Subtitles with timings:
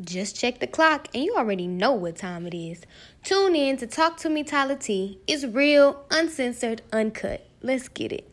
[0.00, 2.82] Just check the clock and you already know what time it is.
[3.24, 5.18] Tune in to Talk to Me Tyler T.
[5.26, 7.44] It's real, uncensored, uncut.
[7.62, 8.30] Let's get it.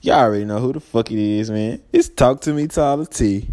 [0.00, 1.80] Y'all already know who the fuck it is, man.
[1.92, 3.48] It's Talk to Me Tyler T.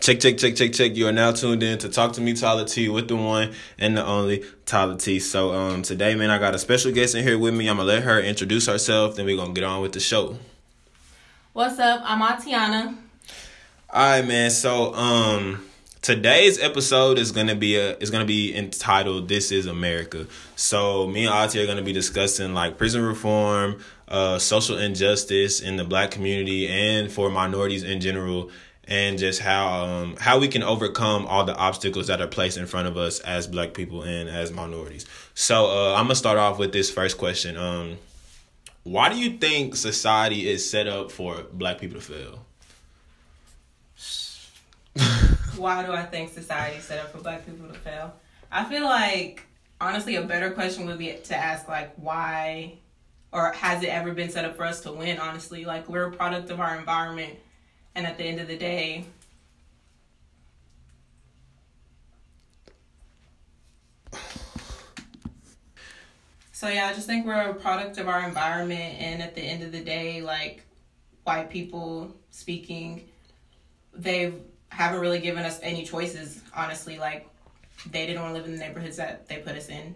[0.00, 0.96] Check, check, check, check, check.
[0.96, 3.98] You are now tuned in to Talk to Me Tyler T with the one and
[3.98, 5.18] the only Tyler T.
[5.20, 7.68] So um today, man, I got a special guest in here with me.
[7.68, 10.38] I'm gonna let her introduce herself, then we're gonna get on with the show.
[11.52, 12.00] What's up?
[12.02, 12.96] I'm Atiana.
[13.90, 14.50] Alright, man.
[14.50, 15.64] So um
[16.04, 21.24] today's episode is gonna be a is gonna be entitled "This Is America." So me
[21.24, 26.10] and Ati are gonna be discussing like prison reform, uh, social injustice in the Black
[26.10, 28.50] community, and for minorities in general,
[28.86, 32.66] and just how um how we can overcome all the obstacles that are placed in
[32.66, 35.06] front of us as Black people and as minorities.
[35.34, 37.56] So uh, I'm gonna start off with this first question.
[37.56, 37.96] Um,
[38.82, 42.44] why do you think society is set up for Black people to fail?
[45.56, 48.14] why do I think society set up for black people to fail?
[48.50, 49.46] I feel like
[49.80, 52.78] honestly a better question would be to ask like why
[53.32, 56.12] or has it ever been set up for us to win honestly like we're a
[56.12, 57.34] product of our environment
[57.94, 59.04] and at the end of the day
[66.52, 69.62] so yeah i just think we're a product of our environment and at the end
[69.62, 70.64] of the day like
[71.24, 73.08] white people speaking
[73.92, 74.40] they've
[74.74, 76.98] haven't really given us any choices, honestly.
[76.98, 77.28] Like
[77.90, 79.94] they didn't want to live in the neighborhoods that they put us in.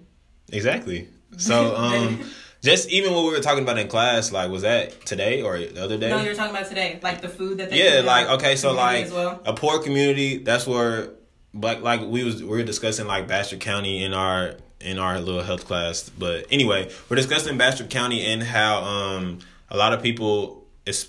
[0.53, 1.09] Exactly.
[1.37, 2.21] So um
[2.63, 5.83] just even what we were talking about in class, like was that today or the
[5.83, 6.11] other day?
[6.11, 6.99] No, you were talking about today.
[7.03, 9.41] Like the food that they Yeah, like okay, so like well.
[9.45, 11.11] a poor community, that's where
[11.55, 15.43] like like we was we were discussing like Bastrop County in our in our little
[15.43, 16.09] health class.
[16.09, 19.39] But anyway, we're discussing Bastrop County and how um
[19.71, 21.09] a lot of people it's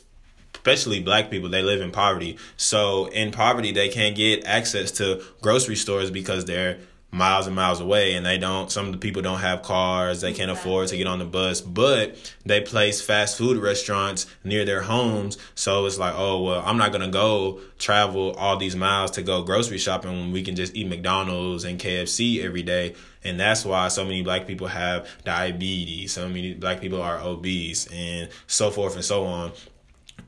[0.60, 2.38] especially black people, they live in poverty.
[2.58, 6.80] So in poverty, they can't get access to grocery stores because they're
[7.12, 10.32] miles and miles away and they don't some of the people don't have cars they
[10.32, 14.82] can't afford to get on the bus but they place fast food restaurants near their
[14.82, 15.38] homes.
[15.56, 19.42] So it's like oh well i'm not gonna go travel all these miles to go
[19.42, 22.96] grocery shopping when we can just eat mcdonald's and kfc every day.
[23.22, 27.88] And that's why so many black people have diabetes so many black people are obese
[27.88, 29.52] and so forth and so on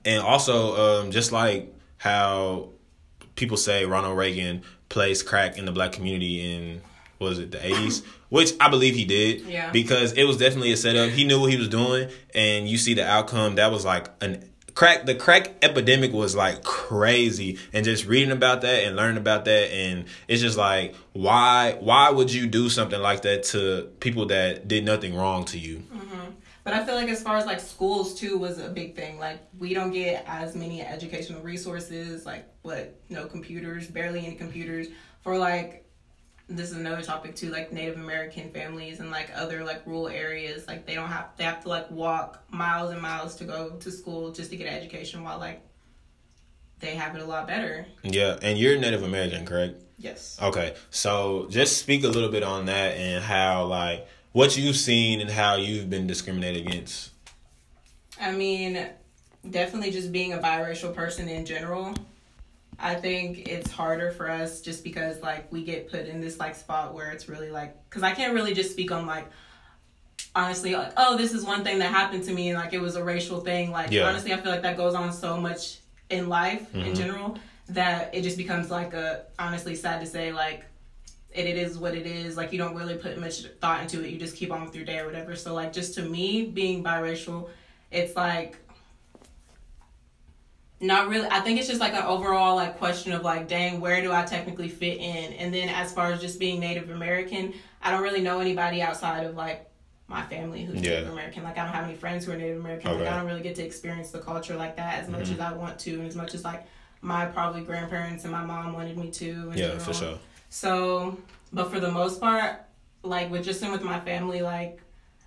[0.06, 2.70] and also um, just like how
[3.36, 6.82] people say Ronald Reagan placed crack in the black community in
[7.20, 9.72] was it the 80s which i believe he did yeah.
[9.72, 12.94] because it was definitely a setup he knew what he was doing and you see
[12.96, 18.06] the outcome that was like an crack the crack epidemic was like crazy and just
[18.06, 22.48] reading about that and learning about that and it's just like why why would you
[22.48, 26.11] do something like that to people that did nothing wrong to you mm-hmm.
[26.64, 29.18] But I feel like as far as like schools too was a big thing.
[29.18, 34.88] Like we don't get as many educational resources, like what no computers, barely any computers
[35.22, 35.88] for like
[36.48, 40.68] this is another topic too, like Native American families and like other like rural areas.
[40.68, 43.92] Like they don't have they have to like walk miles and miles to go to
[43.92, 45.62] school just to get education while like
[46.80, 47.86] they have it a lot better.
[48.04, 49.82] Yeah, and you're Native American, correct?
[49.98, 50.38] Yes.
[50.42, 50.76] Okay.
[50.90, 55.30] So just speak a little bit on that and how like what you've seen and
[55.30, 57.12] how you've been discriminated against.
[58.20, 58.88] I mean,
[59.50, 61.94] definitely just being a biracial person in general.
[62.80, 66.56] I think it's harder for us just because like we get put in this like
[66.56, 69.28] spot where it's really like cuz I can't really just speak on like
[70.34, 72.96] honestly like oh this is one thing that happened to me and like it was
[72.96, 74.08] a racial thing like yeah.
[74.08, 76.88] honestly I feel like that goes on so much in life mm-hmm.
[76.88, 77.38] in general
[77.70, 80.66] that it just becomes like a honestly sad to say like
[81.34, 82.38] and it is what it is.
[82.38, 84.10] Like you don't really put much thought into it.
[84.10, 85.36] You just keep on with your day or whatever.
[85.36, 87.50] So like just to me being biracial,
[87.90, 88.58] it's like
[90.80, 94.02] not really I think it's just like an overall like question of like dang where
[94.02, 95.34] do I technically fit in?
[95.34, 99.26] And then as far as just being Native American, I don't really know anybody outside
[99.26, 99.68] of like
[100.08, 100.96] my family who's yeah.
[100.96, 101.44] Native American.
[101.44, 102.92] Like I don't have any friends who are Native American.
[102.92, 103.00] Okay.
[103.04, 105.34] Like I don't really get to experience the culture like that as much mm-hmm.
[105.34, 106.66] as I want to and as much as like
[107.02, 109.52] my probably grandparents and my mom wanted me to.
[109.56, 110.20] Yeah, for sure.
[110.52, 111.18] So,
[111.54, 112.62] but for the most part,
[113.04, 114.82] like with just in with my family, like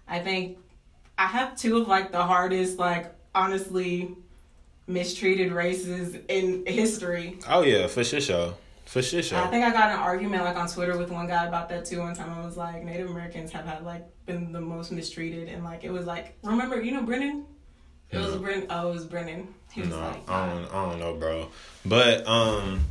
[0.07, 0.59] I think
[1.17, 4.15] I have two of like the hardest, like honestly
[4.87, 7.39] mistreated races in history.
[7.49, 8.55] Oh yeah, for sure.
[8.85, 9.39] For sure.
[9.39, 12.01] I think I got an argument like on Twitter with one guy about that too.
[12.01, 15.65] One time I was like, Native Americans have had like been the most mistreated, and
[15.65, 17.47] like it was like, remember, you know, Brennan.
[18.11, 18.67] It was Brennan.
[18.69, 19.49] Oh, it was Brennan.
[19.73, 21.49] He was no, like, I don't, I don't know, bro.
[21.85, 22.85] But um,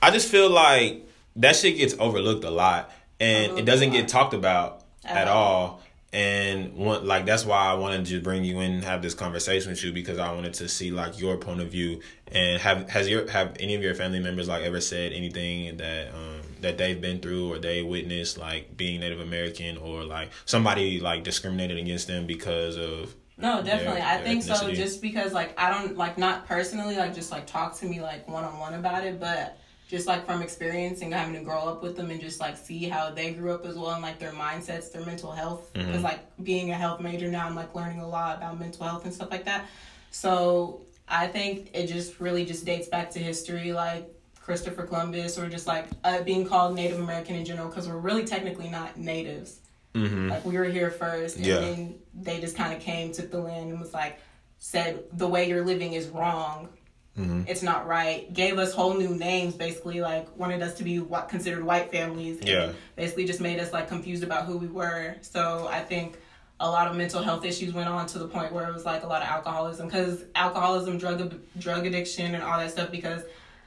[0.00, 1.04] I just feel like
[1.36, 2.90] that shit gets overlooked a lot
[3.20, 5.54] and it doesn't get talked about at, at all.
[5.54, 5.80] all.
[6.12, 9.70] And one like that's why I wanted to bring you in and have this conversation
[9.70, 13.08] with you because I wanted to see like your point of view and have has
[13.08, 17.00] your have any of your family members like ever said anything that um that they've
[17.00, 22.06] been through or they witnessed like being Native American or like somebody like discriminated against
[22.06, 24.00] them because of no, definitely.
[24.00, 24.56] Their, I think ethnicity.
[24.56, 28.00] so just because like I don't like not personally like just like talk to me
[28.00, 29.58] like one on one about it, but
[29.88, 32.84] just like from experiencing and having to grow up with them and just like see
[32.84, 35.72] how they grew up as well and like their mindsets, their mental health.
[35.72, 36.02] Because mm-hmm.
[36.02, 39.12] like being a health major now, I'm like learning a lot about mental health and
[39.12, 39.66] stuff like that.
[40.10, 44.08] So I think it just really just dates back to history, like
[44.40, 48.24] Christopher Columbus, or just like uh, being called Native American in general, because we're really
[48.24, 49.60] technically not natives.
[49.94, 50.28] Mm-hmm.
[50.30, 51.60] Like we were here first, and yeah.
[51.60, 54.18] then they just kind of came, took the land, and was like,
[54.58, 56.68] said the way you're living is wrong.
[57.18, 57.42] Mm-hmm.
[57.46, 58.32] It's not right.
[58.32, 62.40] Gave us whole new names, basically, like wanted us to be what considered white families.
[62.42, 62.72] yeah.
[62.96, 65.14] Basically, just made us like confused about who we were.
[65.20, 66.18] So I think
[66.58, 69.04] a lot of mental health issues went on to the point where it was like
[69.04, 72.90] a lot of alcoholism, because alcoholism, drug drug addiction, and all that stuff.
[72.90, 73.22] Because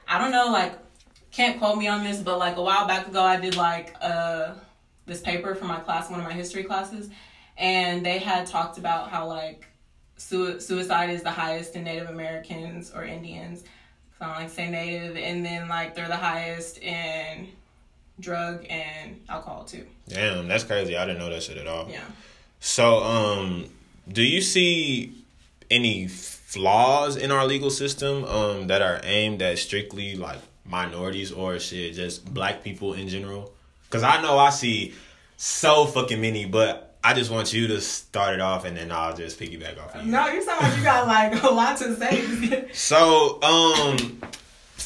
[0.06, 0.74] I don't know, like
[1.30, 4.54] can't quote me on this, but like a while back ago, I did like uh
[5.06, 7.08] this paper for my class, one of my history classes,
[7.56, 9.66] and they had talked about how like
[10.18, 13.62] su- suicide is the highest in Native Americans or Indians.
[13.62, 17.48] So I don't like say Native, and then like they're the highest in
[18.20, 19.86] drug and alcohol too.
[20.08, 20.96] Damn, that's crazy.
[20.96, 21.88] I didn't know that shit at all.
[21.88, 22.00] Yeah.
[22.60, 23.66] So, um,
[24.10, 25.14] do you see
[25.70, 31.58] any flaws in our legal system um that are aimed at strictly like minorities or
[31.58, 33.52] shit just black people in general?
[33.84, 34.94] Because I know I see
[35.36, 39.16] so fucking many, but I just want you to start it off, and then I'll
[39.16, 40.10] just piggyback off of you.
[40.10, 42.68] No, you sound like you got like a lot to say.
[42.72, 44.20] so, um,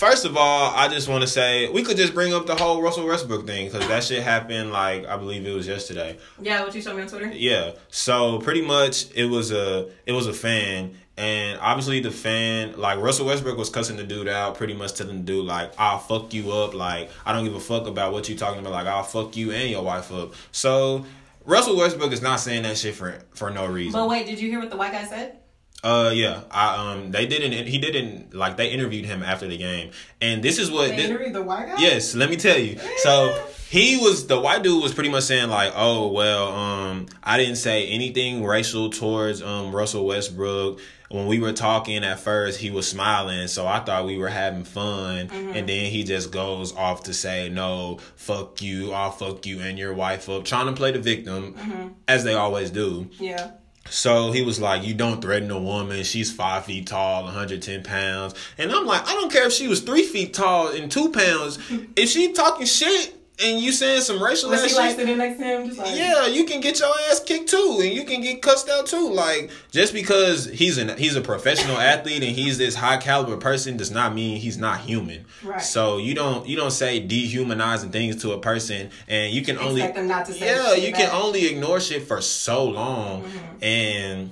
[0.02, 2.82] first of all, I just want to say we could just bring up the whole
[2.82, 6.18] Russell Westbrook thing because that shit happened like I believe it was yesterday.
[6.40, 7.30] Yeah, what you showed me on Twitter.
[7.32, 12.78] Yeah, so pretty much it was a it was a fan, and obviously the fan,
[12.78, 15.98] like Russell Westbrook was cussing the dude out, pretty much telling the dude like, "I'll
[15.98, 18.72] fuck you up." Like I don't give a fuck about what you talking about.
[18.72, 20.34] Like I'll fuck you and your wife up.
[20.50, 21.04] So
[21.44, 23.92] Russell Westbrook is not saying that shit for for no reason.
[23.92, 25.38] But wait, did you hear what the white guy said?
[25.84, 29.90] Uh yeah, I um they didn't he didn't like they interviewed him after the game,
[30.20, 31.74] and this is what they interviewed the white guy.
[31.78, 32.78] Yes, let me tell you.
[32.98, 37.38] So he was the white dude was pretty much saying like, oh well, um I
[37.38, 40.78] didn't say anything racial towards um Russell Westbrook
[41.08, 44.64] when we were talking at first, he was smiling, so I thought we were having
[44.64, 45.28] fun.
[45.28, 45.52] Mm-hmm.
[45.54, 49.78] And then he just goes off to say, "No, fuck you, I'll fuck you and
[49.78, 51.88] your wife up," trying to play the victim, mm-hmm.
[52.08, 53.08] as they always do.
[53.19, 53.52] Yeah.
[53.88, 56.04] So he was like, You don't threaten a woman.
[56.04, 58.34] She's five feet tall, 110 pounds.
[58.56, 61.58] And I'm like, I don't care if she was three feet tall and two pounds.
[61.96, 65.44] if she talking shit, and you saying some racial Was ass like sitting next to
[65.44, 68.43] him, just like yeah, you can get your ass kicked too, and you can get
[68.43, 69.11] cussed out too.
[69.12, 73.76] Like just because he's an he's a professional athlete and he's this high caliber person
[73.76, 75.25] does not mean he's not human.
[75.43, 75.61] Right.
[75.62, 79.70] So you don't you don't say dehumanizing things to a person, and you can Expect
[79.70, 83.64] only them not to say yeah you can only ignore shit for so long, mm-hmm.
[83.64, 84.31] and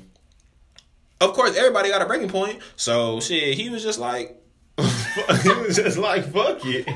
[1.21, 2.61] of course everybody got a breaking point.
[2.77, 4.37] So shit, he was just like
[4.79, 6.87] he was just like fuck it.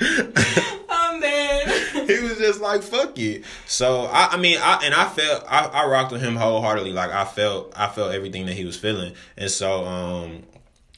[1.20, 1.68] man.
[2.06, 3.44] he was just like fuck it.
[3.66, 6.92] So I, I mean, I and I felt I, I rocked with him wholeheartedly.
[6.92, 10.42] Like I felt I felt everything that he was feeling, and so um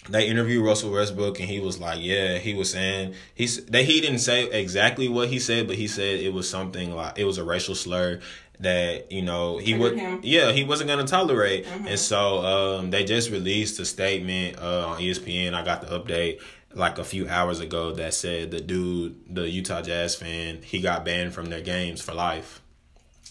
[0.08, 4.00] they interviewed Russell Westbrook and he was like, yeah, he was saying he's that he
[4.00, 7.38] didn't say exactly what he said, but he said it was something like it was
[7.38, 8.20] a racial slur
[8.60, 11.88] that you know he would yeah he wasn't gonna tolerate mm-hmm.
[11.88, 16.40] and so um they just released a statement uh on espn i got the update
[16.76, 21.04] like a few hours ago that said the dude, the Utah Jazz fan, he got
[21.04, 22.60] banned from their games for life.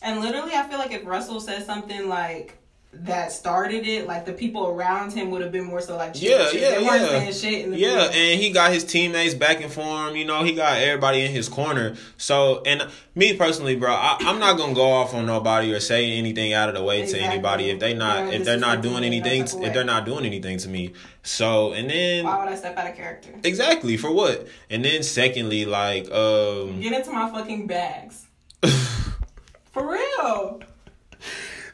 [0.02, 2.58] And literally, I feel like if Russell said something like
[3.04, 6.50] that started it, like the people around him would have been more so like, yeah,
[6.52, 8.06] yeah, they yeah, saying shit yeah.
[8.06, 10.16] And he got his teammates backing for him.
[10.16, 11.96] You know, he got everybody in his corner.
[12.18, 16.14] So, and me personally, bro, I, am not gonna go off on nobody or say
[16.14, 17.28] anything out of the way exactly.
[17.28, 20.25] to anybody if they not yeah, if they're not doing anything if they're not doing
[20.25, 20.94] anything to me.
[21.24, 23.32] So, and then why would I step out of character?
[23.44, 24.48] Exactly for what?
[24.70, 28.28] And then secondly, like, um, get into my fucking bags.
[29.72, 30.62] for real.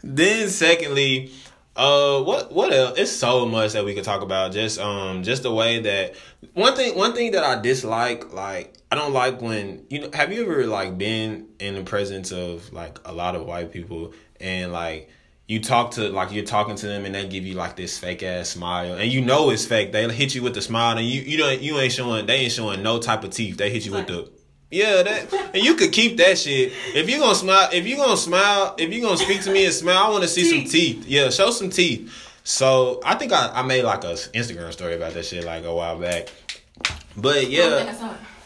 [0.03, 1.31] Then secondly,
[1.75, 2.97] uh, what what else?
[2.97, 4.51] It's so much that we could talk about.
[4.51, 6.15] Just um, just the way that
[6.53, 10.09] one thing one thing that I dislike, like I don't like when you know.
[10.13, 14.13] Have you ever like been in the presence of like a lot of white people
[14.39, 15.09] and like
[15.47, 18.23] you talk to like you're talking to them and they give you like this fake
[18.23, 19.91] ass smile and you know it's fake.
[19.91, 22.51] They hit you with the smile and you you don't you ain't showing they ain't
[22.51, 23.57] showing no type of teeth.
[23.57, 24.29] They hit you with the
[24.71, 26.71] yeah, that and you could keep that shit.
[26.95, 29.73] If you gonna smile, if you gonna smile, if you gonna speak to me and
[29.73, 30.63] smile, I want to see teeth.
[30.63, 31.07] some teeth.
[31.07, 32.11] Yeah, show some teeth.
[32.43, 35.73] So I think I, I made like a Instagram story about that shit like a
[35.73, 36.29] while back.
[37.17, 37.93] But yeah,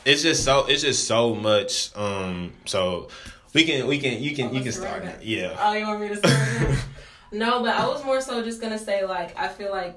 [0.04, 1.96] it's just so it's just so much.
[1.96, 3.10] Um, so
[3.54, 5.06] we can we can you can you can start.
[5.22, 5.56] Yeah.
[5.60, 6.80] Oh, you want me to start?
[7.32, 9.96] no, but I was more so just gonna say like I feel like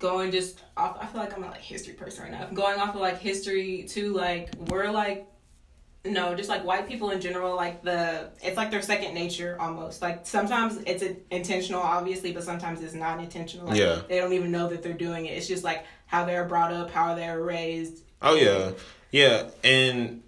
[0.00, 0.98] going just off.
[1.00, 2.46] I feel like I'm a like history person right now.
[2.46, 5.28] Going off of like history too, like we're like
[6.02, 10.00] no, just like white people in general, like the it's like their second nature almost.
[10.00, 13.66] Like sometimes it's intentional, obviously, but sometimes it's not intentional.
[13.66, 15.36] Like, yeah, they don't even know that they're doing it.
[15.36, 18.02] It's just like how they're brought up, how they're raised.
[18.22, 18.72] Oh yeah,
[19.10, 20.22] yeah, and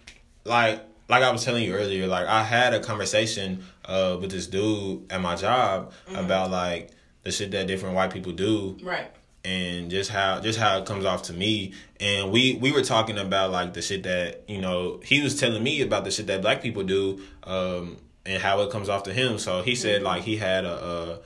[0.45, 4.47] like like I was telling you earlier, like I had a conversation uh with this
[4.47, 6.17] dude at my job mm-hmm.
[6.17, 6.91] about like
[7.23, 8.77] the shit that different white people do.
[8.83, 9.11] Right
[9.45, 11.73] and just how just how it comes off to me.
[12.01, 15.63] And we we were talking about like the shit that you know he was telling
[15.63, 19.13] me about the shit that black people do um and how it comes off to
[19.13, 19.39] him.
[19.39, 20.07] So he said mm-hmm.
[20.07, 21.19] like he had a, a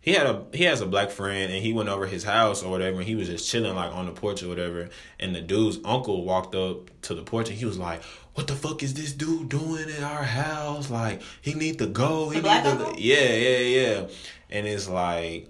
[0.00, 2.70] he had a he has a black friend and he went over his house or
[2.70, 4.88] whatever and he was just chilling like on the porch or whatever.
[5.18, 8.02] And the dude's uncle walked up to the porch and he was like
[8.34, 10.90] what the fuck is this dude doing in our house?
[10.90, 12.28] Like he need to go.
[12.30, 14.06] He need to yeah yeah yeah.
[14.48, 15.48] And it's like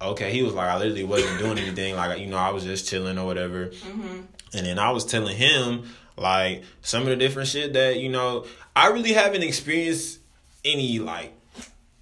[0.00, 1.96] okay, he was like, I literally wasn't doing anything.
[1.96, 3.66] Like, you know, I was just chilling or whatever.
[3.66, 4.20] Mm-hmm.
[4.54, 5.84] And then I was telling him,
[6.16, 10.20] like, some of the different shit that, you know, I really haven't experienced
[10.64, 11.32] any, like,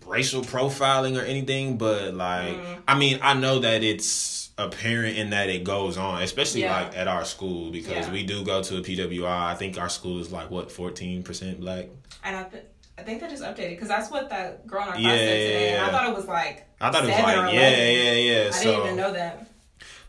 [0.06, 2.78] racial profiling or anything, but, like, mm.
[2.86, 6.82] I mean, I know that it's apparent in that it goes on, especially, yeah.
[6.82, 8.12] like, at our school, because yeah.
[8.12, 9.26] we do go to a PWI.
[9.26, 11.86] I think our school is, like, what, 14% black?
[12.22, 12.64] And I think
[12.96, 15.18] I think they just updated because that's what that girl in our class yeah, said
[15.18, 15.52] today.
[15.52, 15.86] Yeah, yeah.
[15.86, 18.48] And I thought it was like I thought it was like yeah, yeah, yeah.
[18.48, 19.50] I so, didn't even know that.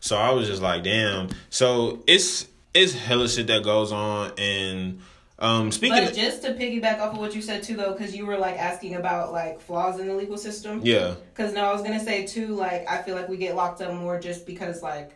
[0.00, 1.30] So I was just like, damn.
[1.50, 5.00] So it's it's hella shit that goes on and.
[5.38, 8.24] Um, speaking, but just to piggyback off of what you said too, though, because you
[8.24, 10.80] were like asking about like flaws in the legal system.
[10.82, 11.14] Yeah.
[11.34, 13.92] Because no, I was gonna say too, like I feel like we get locked up
[13.92, 15.12] more just because like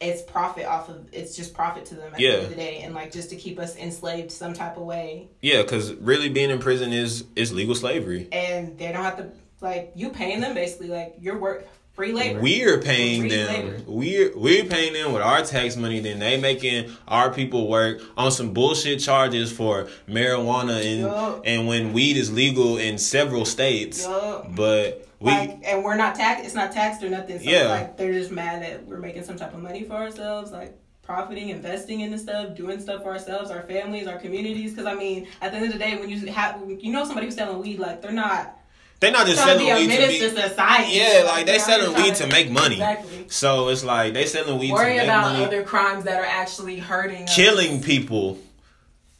[0.00, 2.30] it's profit off of it's just profit to them at yeah.
[2.30, 2.78] the end of the day.
[2.80, 5.28] And like just to keep us enslaved some type of way.
[5.40, 8.28] Yeah because really being in prison is is legal slavery.
[8.32, 12.40] And they don't have to like you paying them basically like your work free labor
[12.40, 13.82] we're paying free them labor.
[13.86, 18.30] we're we're paying them with our tax money then they making our people work on
[18.30, 21.42] some bullshit charges for marijuana and yep.
[21.44, 24.46] and when weed is legal in several states yep.
[24.54, 26.44] but we, like, and we're not taxed.
[26.44, 27.38] It's not taxed or nothing.
[27.38, 27.68] So yeah.
[27.68, 31.48] like they're just mad that we're making some type of money for ourselves, like profiting,
[31.48, 34.72] investing in the stuff, doing stuff for ourselves, our families, our communities.
[34.72, 37.26] Because I mean, at the end of the day, when you have, you know, somebody
[37.26, 38.58] who's selling weed, like they're not.
[39.00, 40.18] They're not just selling weed to be.
[40.18, 40.92] Society.
[40.96, 42.76] Yeah, like they selling weed to, to make money.
[42.76, 43.26] Exactly.
[43.28, 45.00] So it's like they selling weed Worry to make it.
[45.00, 45.44] Worry about money.
[45.44, 47.26] other crimes that are actually hurting.
[47.26, 47.84] Killing us.
[47.84, 48.38] people.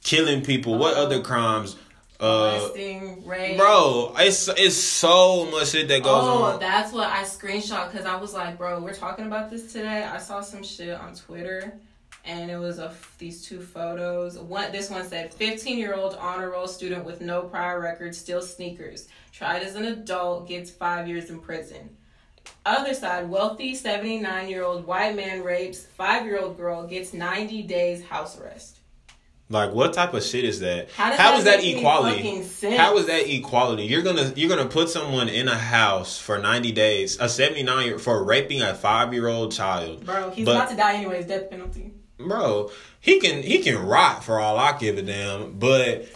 [0.02, 0.74] Killing people.
[0.74, 1.76] Uh, what other crimes?
[2.18, 2.68] Uh.
[3.56, 6.54] Bro, it's it's so much shit that goes oh, on.
[6.54, 10.04] Oh, that's what I screenshot because I was like, bro, we're talking about this today.
[10.04, 11.74] I saw some shit on Twitter,
[12.26, 14.38] and it was of these two photos.
[14.38, 18.54] One, this one said, 15 year old honor roll student with no prior record steals
[18.54, 19.08] sneakers.
[19.32, 21.96] Tried as an adult, gets five years in prison.
[22.64, 27.62] Other side, wealthy 79 year old white man rapes five year old girl, gets 90
[27.62, 28.80] days house arrest.
[29.48, 30.90] Like what type of shit is that?
[30.90, 32.76] How, How that is that equality?
[32.76, 33.84] How is that equality?
[33.84, 37.86] You're gonna you're gonna put someone in a house for ninety days, a seventy nine
[37.86, 40.04] year for raping a five year old child.
[40.04, 41.26] Bro, he's but, about to die anyways.
[41.26, 41.92] Death penalty.
[42.18, 42.70] Bro,
[43.00, 45.58] he can he can rot for all I give a damn.
[45.58, 46.08] But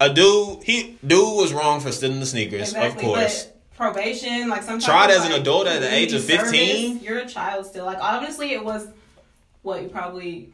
[0.00, 3.48] a dude he dude was wrong for stealing the sneakers, exactly, of course.
[3.76, 7.00] probation, like sometimes tried as like, an adult at the age of fifteen.
[7.00, 7.84] You're a child still.
[7.84, 8.88] Like honestly, it was
[9.62, 10.50] what you probably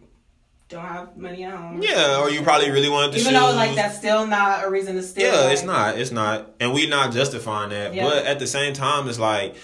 [0.68, 1.82] don't have money at home.
[1.82, 3.20] Yeah, or you probably really wanted to.
[3.20, 5.32] Even though like that's still not a reason to steal.
[5.32, 5.98] Yeah, like, it's not.
[5.98, 7.94] It's not, and we're not justifying that.
[7.94, 8.04] Yeah.
[8.04, 9.56] But at the same time, it's like,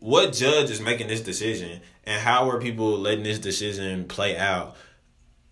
[0.00, 4.76] what judge is making this decision, and how are people letting this decision play out?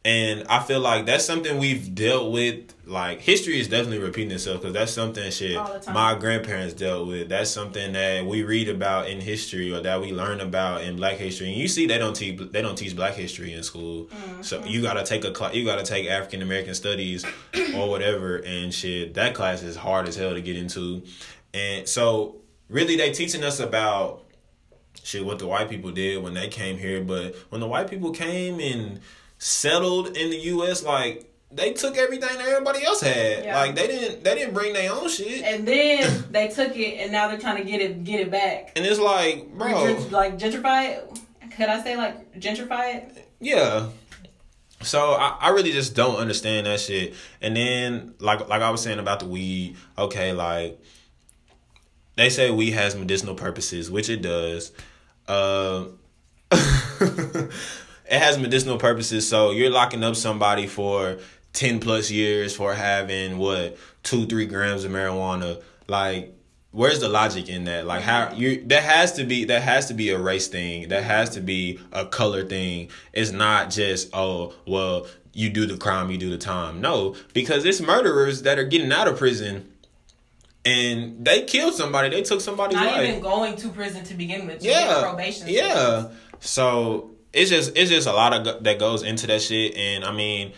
[0.07, 2.73] And I feel like that's something we've dealt with.
[2.87, 7.29] Like history is definitely repeating itself because that's something shit my grandparents dealt with.
[7.29, 11.17] That's something that we read about in history or that we learn about in Black
[11.17, 11.49] history.
[11.49, 14.05] And you see, they don't teach they don't teach Black history in school.
[14.05, 14.43] Mm-hmm.
[14.43, 15.55] So you gotta take a class.
[15.55, 17.25] You gotta take African American studies
[17.75, 18.37] or whatever.
[18.37, 21.03] And shit, that class is hard as hell to get into.
[21.53, 22.37] And so
[22.69, 24.26] really, they teaching us about
[25.07, 27.03] shit what the white people did when they came here.
[27.03, 29.01] But when the white people came and
[29.39, 30.83] settled in the U.S.
[30.83, 33.45] Like they took everything that everybody else had.
[33.45, 33.57] Yeah.
[33.59, 35.43] Like they didn't they didn't bring their own shit.
[35.45, 38.73] And then they took it and now they're trying to get it get it back.
[38.77, 41.21] And it's like, bro, like gentrify it.
[41.57, 43.29] Could I say like gentrify it?
[43.41, 43.89] Yeah.
[44.83, 47.15] So I, I really just don't understand that shit.
[47.41, 50.79] And then like like I was saying about the weed, okay, like
[52.17, 54.73] they say weed has medicinal purposes, which it does.
[55.29, 55.87] Uh
[56.51, 57.51] it
[58.09, 59.29] has medicinal purposes.
[59.29, 61.19] So you're locking up somebody for
[61.53, 65.63] ten plus years for having what two three grams of marijuana.
[65.89, 66.35] Like,
[66.71, 67.87] where's the logic in that?
[67.87, 70.89] Like, how you that has to be that has to be a race thing.
[70.89, 72.91] That has to be a color thing.
[73.13, 76.81] It's not just oh well you do the crime, you do the time.
[76.81, 79.71] No, because it's murderers that are getting out of prison
[80.67, 82.11] and they killed somebody.
[82.11, 83.09] They took somebody's Not life.
[83.09, 84.63] even going to prison to begin with.
[84.63, 85.47] yeah, probation.
[85.49, 86.09] Yeah.
[86.41, 90.13] So it's just it's just a lot of that goes into that shit, and I
[90.13, 90.53] mean,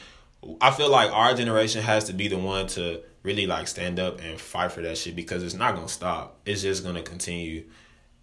[0.61, 4.21] I feel like our generation has to be the one to really like stand up
[4.23, 6.41] and fight for that shit because it's not gonna stop.
[6.47, 7.65] It's just gonna continue.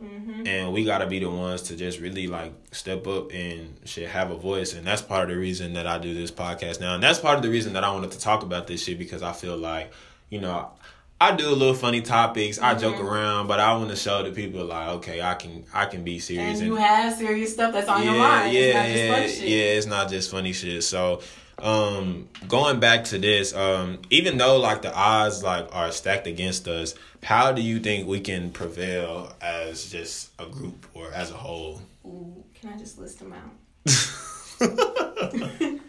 [0.01, 0.45] Mm-hmm.
[0.45, 4.31] And we gotta be the ones to just really like step up and shit have
[4.31, 7.03] a voice, and that's part of the reason that I do this podcast now, and
[7.03, 9.31] that's part of the reason that I wanted to talk about this shit because I
[9.31, 9.91] feel like,
[10.29, 10.71] you know,
[11.19, 12.59] I do a little funny topics.
[12.59, 12.81] I mm-hmm.
[12.81, 16.03] joke around, but I want to show the people like, okay, I can I can
[16.03, 16.59] be serious.
[16.59, 18.53] And you have serious stuff that's on yeah, your mind.
[18.53, 19.77] Yeah, yeah, yeah.
[19.77, 20.83] It's not just funny shit.
[20.83, 21.21] So,
[21.59, 26.67] um, going back to this, um, even though like the odds like are stacked against
[26.67, 31.35] us, how do you think we can prevail as just a group or as a
[31.35, 31.81] whole?
[32.05, 33.51] Ooh, can I just list them out?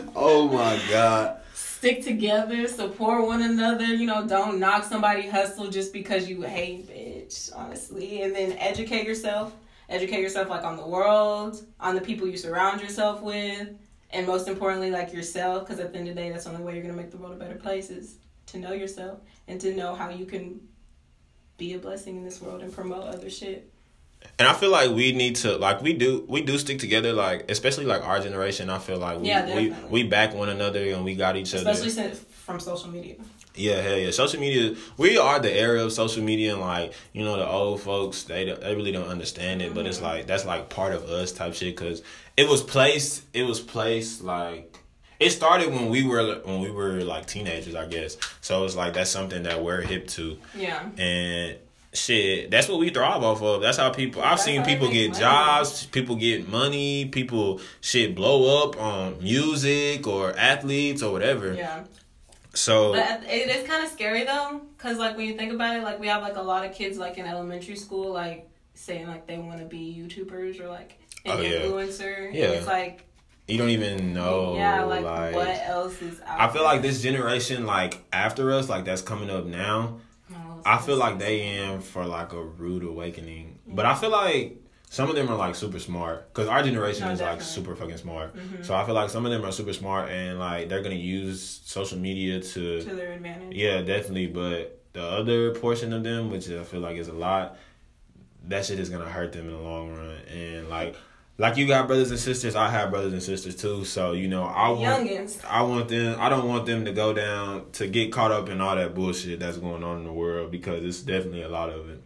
[0.16, 1.38] oh my god
[1.78, 3.84] stick together, support one another.
[3.84, 8.22] You know, don't knock somebody hustle just because you hate bitch, honestly.
[8.22, 9.54] And then educate yourself.
[9.88, 13.68] Educate yourself like on the world, on the people you surround yourself with,
[14.10, 15.66] and most importantly, like yourself.
[15.66, 17.16] Because at the end of the day, that's the only way you're gonna make the
[17.16, 18.16] world a better place is
[18.46, 20.60] to know yourself and to know how you can
[21.58, 23.72] be a blessing in this world and promote other shit.
[24.38, 27.50] And I feel like we need to like we do we do stick together like
[27.50, 28.70] especially like our generation.
[28.70, 31.68] I feel like we yeah, we, we back one another and we got each other.
[31.70, 33.16] Especially from social media.
[33.58, 34.12] Yeah, hell yeah.
[34.12, 37.80] Social media, we are the era of social media, and like you know, the old
[37.80, 39.74] folks, they they really don't understand it, mm-hmm.
[39.74, 40.06] but it's mm-hmm.
[40.06, 42.02] like that's like part of us type shit because
[42.36, 44.78] it was placed, it was placed like
[45.18, 48.16] it started when we were when we were like teenagers, I guess.
[48.40, 50.38] So it's like that's something that we're hip to.
[50.54, 50.88] Yeah.
[50.96, 51.58] And
[51.98, 53.62] shit, that's what we thrive off of.
[53.62, 54.22] That's how people.
[54.22, 55.20] I've that's seen people get money.
[55.20, 61.54] jobs, people get money, people shit blow up on music or athletes or whatever.
[61.54, 61.84] Yeah.
[62.54, 65.82] So, but it is kind of scary though, cause like when you think about it,
[65.82, 69.26] like we have like a lot of kids like in elementary school, like saying like
[69.26, 72.32] they want to be YouTubers or like an oh, influencer.
[72.32, 72.46] Yeah.
[72.46, 73.04] it's like
[73.46, 74.56] you don't even know.
[74.56, 78.68] Yeah, like, like what else is out I feel like this generation, like after us,
[78.68, 80.00] like that's coming up now
[80.68, 85.08] I feel like they in for like a rude awakening, but I feel like some
[85.08, 87.38] of them are like super smart because our generation no, is definitely.
[87.38, 88.36] like super fucking smart.
[88.36, 88.62] Mm-hmm.
[88.62, 91.62] So I feel like some of them are super smart and like they're gonna use
[91.64, 93.56] social media to to their advantage.
[93.56, 94.26] Yeah, definitely.
[94.26, 97.56] But the other portion of them, which I feel like is a lot,
[98.44, 100.16] that shit is gonna hurt them in the long run.
[100.28, 100.96] And like
[101.38, 103.84] like you got brothers and sisters, I have brothers and sisters too.
[103.84, 105.44] So you know, I want Youngins.
[105.44, 106.20] I want them.
[106.20, 109.38] I don't want them to go down to get caught up in all that bullshit
[109.38, 112.02] that's going on in the world because it's definitely a lot of it.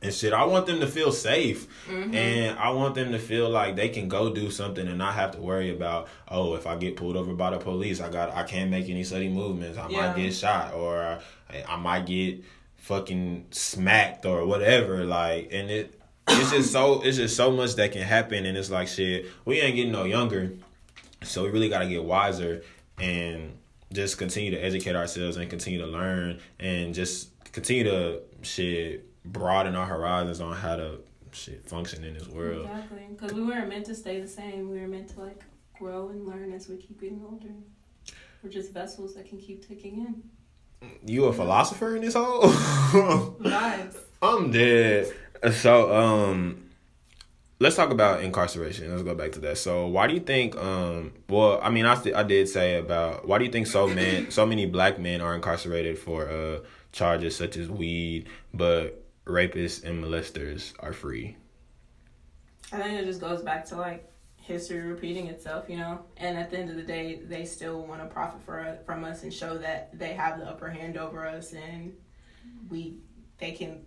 [0.00, 2.14] And shit, I want them to feel safe, mm-hmm.
[2.14, 5.30] and I want them to feel like they can go do something and not have
[5.30, 8.42] to worry about, oh, if I get pulled over by the police, I got, I
[8.42, 10.08] can't make any sudden movements, I yeah.
[10.08, 12.44] might get shot, or I, I might get
[12.76, 15.06] fucking smacked or whatever.
[15.06, 18.70] Like, and it, it's just so it's just so much that can happen and it's
[18.70, 20.52] like shit we ain't getting no younger
[21.22, 22.62] so we really got to get wiser
[22.98, 23.56] and
[23.92, 29.74] just continue to educate ourselves and continue to learn and just continue to shit broaden
[29.74, 30.98] our horizons on how to
[31.32, 32.66] shit function in this world.
[32.66, 34.70] Exactly because we weren't meant to stay the same.
[34.70, 35.42] We were meant to like
[35.78, 37.54] grow and learn as we keep getting older.
[38.42, 40.22] We're just vessels that can keep ticking in.
[41.06, 42.42] You a philosopher in this hole?
[42.42, 43.96] vibes.
[44.20, 45.12] I'm dead
[45.52, 46.64] so, um,
[47.58, 48.90] let's talk about incarceration.
[48.90, 49.58] Let's go back to that.
[49.58, 50.56] So, why do you think?
[50.56, 54.30] Um, well, I mean, I I did say about why do you think so men,
[54.30, 56.58] so many black men are incarcerated for uh
[56.92, 61.36] charges such as weed, but rapists and molesters are free.
[62.72, 66.04] I think it just goes back to like history repeating itself, you know.
[66.16, 69.22] And at the end of the day, they still want to profit for from us
[69.22, 71.94] and show that they have the upper hand over us, and
[72.68, 72.98] we
[73.38, 73.84] they can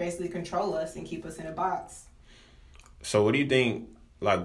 [0.00, 2.06] basically control us and keep us in a box.
[3.02, 3.88] So what do you think
[4.20, 4.40] like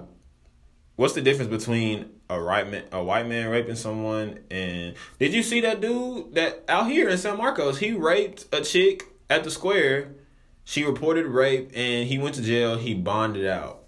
[0.97, 5.41] what's the difference between a right man a white man raping someone and did you
[5.41, 9.51] see that dude that out here in San Marcos he raped a chick at the
[9.51, 10.11] square
[10.63, 13.83] she reported rape and he went to jail he bonded out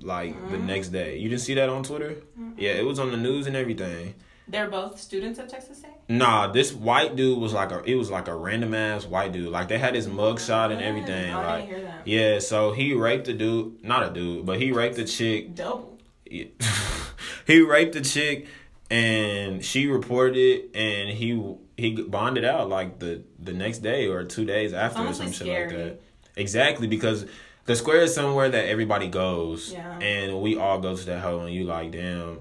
[0.00, 0.52] like mm-hmm.
[0.52, 2.52] the next day you didn't see that on Twitter mm-hmm.
[2.56, 4.14] yeah it was on the news and everything
[4.48, 5.91] they're both students at Texas State.
[6.12, 9.48] Nah, this white dude was like a it was like a random ass white dude.
[9.48, 10.88] Like they had his mugshot and mm-hmm.
[10.88, 11.34] everything.
[11.34, 11.70] Oh, like
[12.04, 15.54] yeah, so he raped a dude, not a dude, but he raped a chick.
[15.54, 15.98] Double.
[17.46, 18.46] he raped a chick
[18.90, 21.42] and she reported it and he
[21.76, 25.46] he bonded out like the the next day or two days after or some shit
[25.46, 26.00] like that.
[26.36, 27.26] Exactly because
[27.64, 29.98] the square is somewhere that everybody goes, yeah.
[29.98, 32.40] and we all go to that hole, and you like, damn.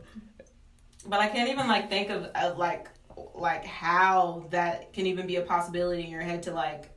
[1.06, 2.88] But I can't even like think of, of like
[3.36, 6.90] like how that can even be a possibility in your head to like,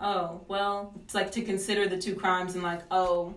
[0.00, 3.34] oh well, it's like to consider the two crimes and like, oh,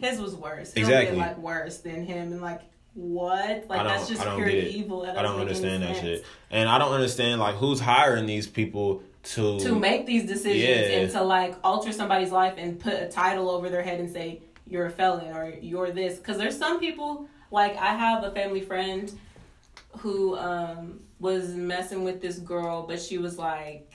[0.00, 0.72] his was worse.
[0.72, 1.16] He'll exactly.
[1.16, 2.62] Get, like worse than him, and like
[2.94, 3.66] what?
[3.68, 5.02] Like that's just pure evil.
[5.02, 9.02] That I don't understand that shit, and I don't understand like who's hiring these people
[9.22, 10.98] to to make these decisions yeah.
[10.98, 14.40] and to like alter somebody's life and put a title over their head and say
[14.66, 16.18] you're a felon or you're this.
[16.18, 19.12] Because there's some people like I have a family friend
[19.96, 23.92] who um was messing with this girl, but she was like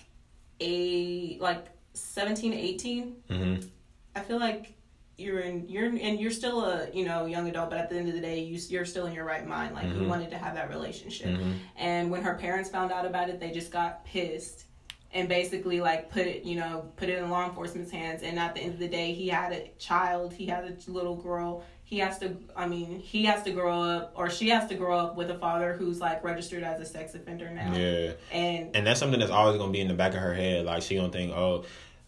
[0.60, 3.16] a like 17, 18.
[3.30, 3.68] Mm-hmm.
[4.16, 4.76] I feel like
[5.18, 7.96] you're in you're in, and you're still a you know young adult but at the
[7.96, 10.02] end of the day you you're still in your right mind like mm-hmm.
[10.02, 11.52] you wanted to have that relationship mm-hmm.
[11.78, 14.66] and when her parents found out about it they just got pissed
[15.12, 18.56] and basically like put it you know put it in law enforcement's hands and at
[18.56, 22.00] the end of the day he had a child he had a little girl he
[22.00, 25.16] has to i mean he has to grow up or she has to grow up
[25.16, 27.72] with a father who's like registered as a sex offender now.
[27.72, 28.14] Yeah.
[28.32, 30.66] And and that's something that's always gonna be in the back of her head.
[30.66, 31.66] Like she don't think oh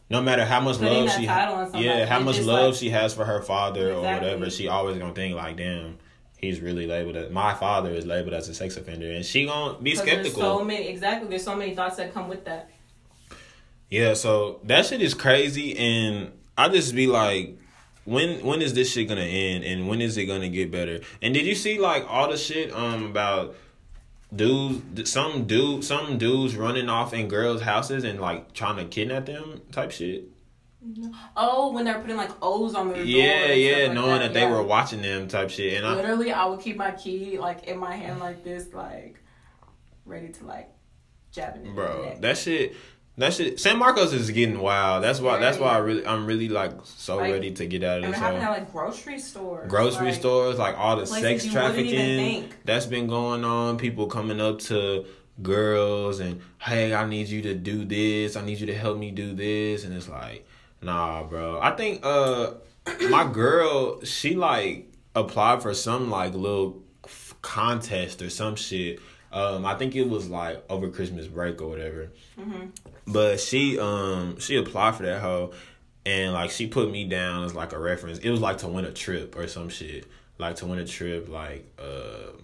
[0.09, 3.43] no matter how much love she yeah how much love like, she has for her
[3.43, 4.09] father exactly.
[4.09, 5.99] or whatever she always gonna think like damn
[6.37, 9.79] he's really labeled as my father is labeled as a sex offender and she gonna
[9.79, 10.41] be skeptical.
[10.41, 12.71] so many exactly there's so many thoughts that come with that.
[13.91, 17.59] Yeah so that shit is crazy and i just be like
[18.05, 21.33] when when is this shit gonna end and when is it gonna get better and
[21.33, 23.55] did you see like all the shit um about
[24.35, 29.25] dudes, some dude, some dudes running off in girls' houses and like trying to kidnap
[29.25, 30.25] them type shit.
[31.35, 34.47] Oh, when they're putting like O's on their yeah, yeah, like knowing that, that yeah.
[34.47, 35.81] they were watching them type shit.
[35.83, 39.19] And literally, I, I would keep my key like in my hand like this, like
[40.05, 40.69] ready to like
[41.31, 41.73] jab it.
[41.73, 42.75] Bro, that shit.
[43.17, 45.01] That shit, San Marcos is getting wild.
[45.03, 45.39] That's why.
[45.39, 48.13] That's why I really, I'm really like so like, ready to get out of this.
[48.13, 53.07] And having like grocery stores, grocery like, stores, like all the sex trafficking that's been
[53.07, 53.77] going on.
[53.77, 55.05] People coming up to
[55.41, 58.35] girls and hey, I need you to do this.
[58.35, 60.45] I need you to help me do this, and it's like,
[60.81, 61.59] nah, bro.
[61.61, 62.51] I think uh,
[63.09, 66.83] my girl, she like applied for some like little
[67.41, 68.99] contest or some shit.
[69.31, 72.11] Um, I think it was like over Christmas break or whatever.
[72.37, 72.67] Mm-hmm.
[73.07, 75.53] But she um she applied for that hoe
[76.05, 78.19] and like she put me down as like a reference.
[78.19, 80.05] It was like to win a trip or some shit.
[80.37, 82.41] Like to win a trip like um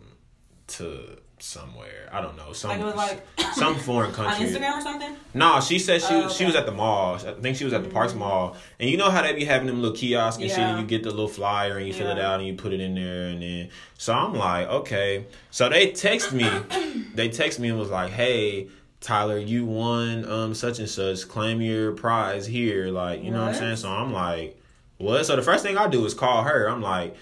[0.68, 2.10] to somewhere.
[2.12, 2.54] I don't know.
[2.54, 4.46] Some like, like some foreign country.
[4.46, 5.16] On Instagram or something?
[5.34, 6.34] No, she said she oh, okay.
[6.34, 7.16] she was at the mall.
[7.16, 7.92] I think she was at the.
[7.92, 8.56] Parks Mall.
[8.80, 10.56] And you know how they be having them little kiosks and yeah.
[10.56, 12.00] shit and you get the little flyer and you yeah.
[12.00, 15.26] fill it out and you put it in there and then so I'm like, okay.
[15.52, 16.50] So they text me.
[17.14, 18.70] they text me and was like, "Hey,
[19.02, 21.28] Tyler, you won um such and such.
[21.28, 22.88] Claim your prize here.
[22.88, 23.76] Like, you know what I'm saying?
[23.78, 24.60] So I'm like,
[24.98, 25.26] what?
[25.26, 26.70] So the first thing I do is call her.
[26.70, 27.16] I'm like,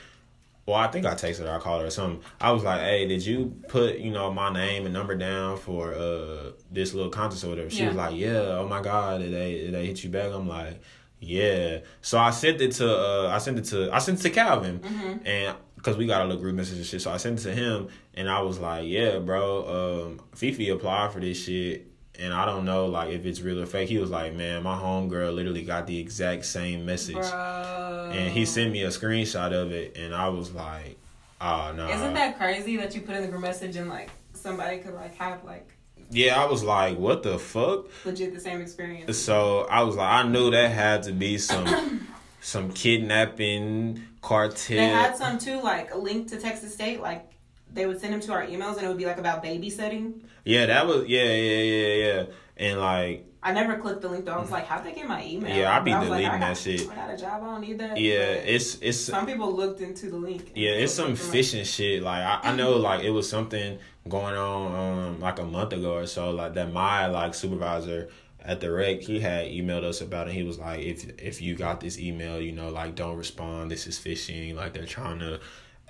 [0.65, 1.56] well, I think I texted her.
[1.56, 2.22] I called her or something.
[2.39, 5.94] I was like, hey, did you put, you know, my name and number down for
[5.94, 7.70] uh this little contest or whatever?
[7.70, 7.88] She yeah.
[7.88, 8.60] was like, yeah.
[8.60, 10.34] Oh my God, did they did they hit you back?
[10.34, 10.82] I'm like,
[11.22, 11.80] yeah.
[12.02, 14.80] So I sent it to uh I sent it to I sent it to Calvin
[14.80, 15.26] mm-hmm.
[15.26, 17.02] and because we got a little group message and shit.
[17.02, 21.13] So I sent it to him, and I was like, "Yeah, bro, um, Fifi applied
[21.13, 21.88] for this shit,
[22.20, 24.76] and I don't know like if it's real or fake." He was like, "Man, my
[24.78, 28.12] homegirl literally got the exact same message, bro.
[28.13, 30.98] and he sent me a screenshot of it, and I was like,
[31.39, 34.80] oh no." Isn't that crazy that you put in the group message and like somebody
[34.80, 35.70] could like have like
[36.12, 37.86] yeah, I was like, what the fuck?
[38.04, 39.15] Legit the same experience.
[39.15, 42.08] So I was like, I knew that had to be some
[42.42, 44.77] some kidnapping cartel.
[44.77, 47.01] They had some too, like a link to Texas State.
[47.01, 47.32] Like
[47.71, 50.21] they would send them to our emails, and it would be like about babysitting.
[50.43, 52.25] Yeah, that was yeah, yeah, yeah, yeah,
[52.58, 53.25] and like.
[53.41, 54.34] I never clicked the link though.
[54.34, 56.89] I was like, "How'd they get my email?" Yeah, I'd be deleting like, that shit.
[56.89, 57.41] I got a job.
[57.41, 57.97] I don't need that.
[57.97, 58.99] Yeah, but it's it's.
[58.99, 60.51] Some people looked into the link.
[60.55, 62.03] Yeah, it's some phishing shit.
[62.03, 63.79] Like I, I know, like it was something
[64.10, 66.32] going on um like a month ago or so.
[66.32, 68.10] Like that my like supervisor
[68.43, 70.34] at the rec, he had emailed us about it.
[70.34, 73.71] He was like, if if you got this email, you know, like don't respond.
[73.71, 74.56] This is phishing.
[74.56, 75.39] Like they're trying to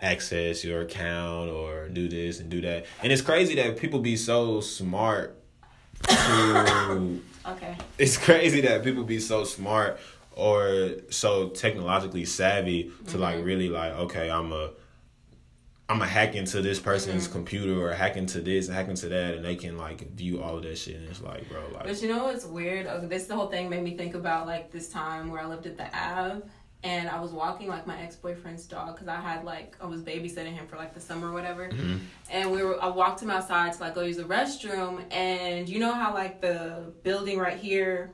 [0.01, 2.85] access your account or do this and do that.
[3.03, 5.35] And it's crazy that people be so smart
[6.07, 7.75] to Okay.
[7.97, 9.99] It's crazy that people be so smart
[10.35, 13.19] or so technologically savvy to mm-hmm.
[13.19, 14.71] like really like, okay, I'm a
[15.89, 17.33] I'm gonna hack into this person's mm-hmm.
[17.33, 20.57] computer or hack into this and hack into that, and they can like view all
[20.57, 20.97] of that shit.
[20.97, 21.85] And it's like, bro, like.
[21.85, 22.85] But you know what's weird?
[22.85, 25.65] Okay, this the whole thing made me think about like this time where I lived
[25.65, 26.43] at the Ave,
[26.83, 30.03] and I was walking like my ex boyfriend's dog because I had like I was
[30.03, 31.97] babysitting him for like the summer or whatever, mm-hmm.
[32.29, 35.79] and we were I walked him outside to like go use the restroom, and you
[35.79, 38.11] know how like the building right here,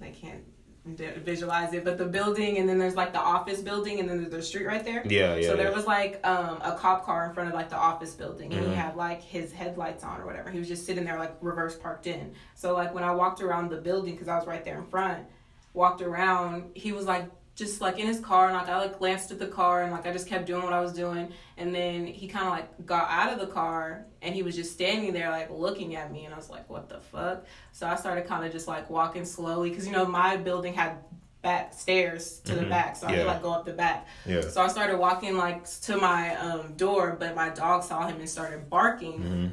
[0.00, 0.44] I can't
[0.84, 4.32] visualize it, but the building and then there's like the office building and then there's
[4.32, 5.02] the street right there.
[5.06, 5.48] Yeah, yeah.
[5.48, 8.52] So there was like um, a cop car in front of like the office building
[8.52, 8.72] and mm-hmm.
[8.72, 10.50] he had like his headlights on or whatever.
[10.50, 12.34] He was just sitting there like reverse parked in.
[12.54, 15.24] So like when I walked around the building because I was right there in front,
[15.72, 19.30] walked around, he was like just like in his car and like I like glanced
[19.30, 22.06] at the car and like I just kept doing what I was doing and then
[22.06, 25.30] he kind of like got out of the car and he was just standing there
[25.30, 28.44] like looking at me and I was like what the fuck so I started kind
[28.44, 30.96] of just like walking slowly because you know my building had
[31.42, 32.62] back stairs to mm-hmm.
[32.62, 34.40] the back so I could like go up the back yeah.
[34.40, 38.30] so I started walking like to my um, door but my dog saw him and
[38.30, 39.46] started barking mm-hmm.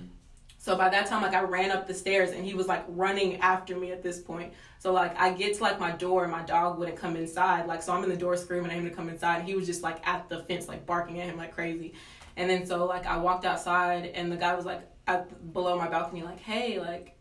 [0.69, 3.37] So by that time, like I ran up the stairs and he was like running
[3.37, 4.53] after me at this point.
[4.77, 7.65] So like I get to like my door and my dog wouldn't come inside.
[7.65, 9.45] Like so I'm in the door screaming at him to come inside.
[9.45, 11.95] He was just like at the fence, like barking at him like crazy.
[12.37, 15.87] And then so like I walked outside and the guy was like at below my
[15.87, 17.17] balcony, like, hey, like,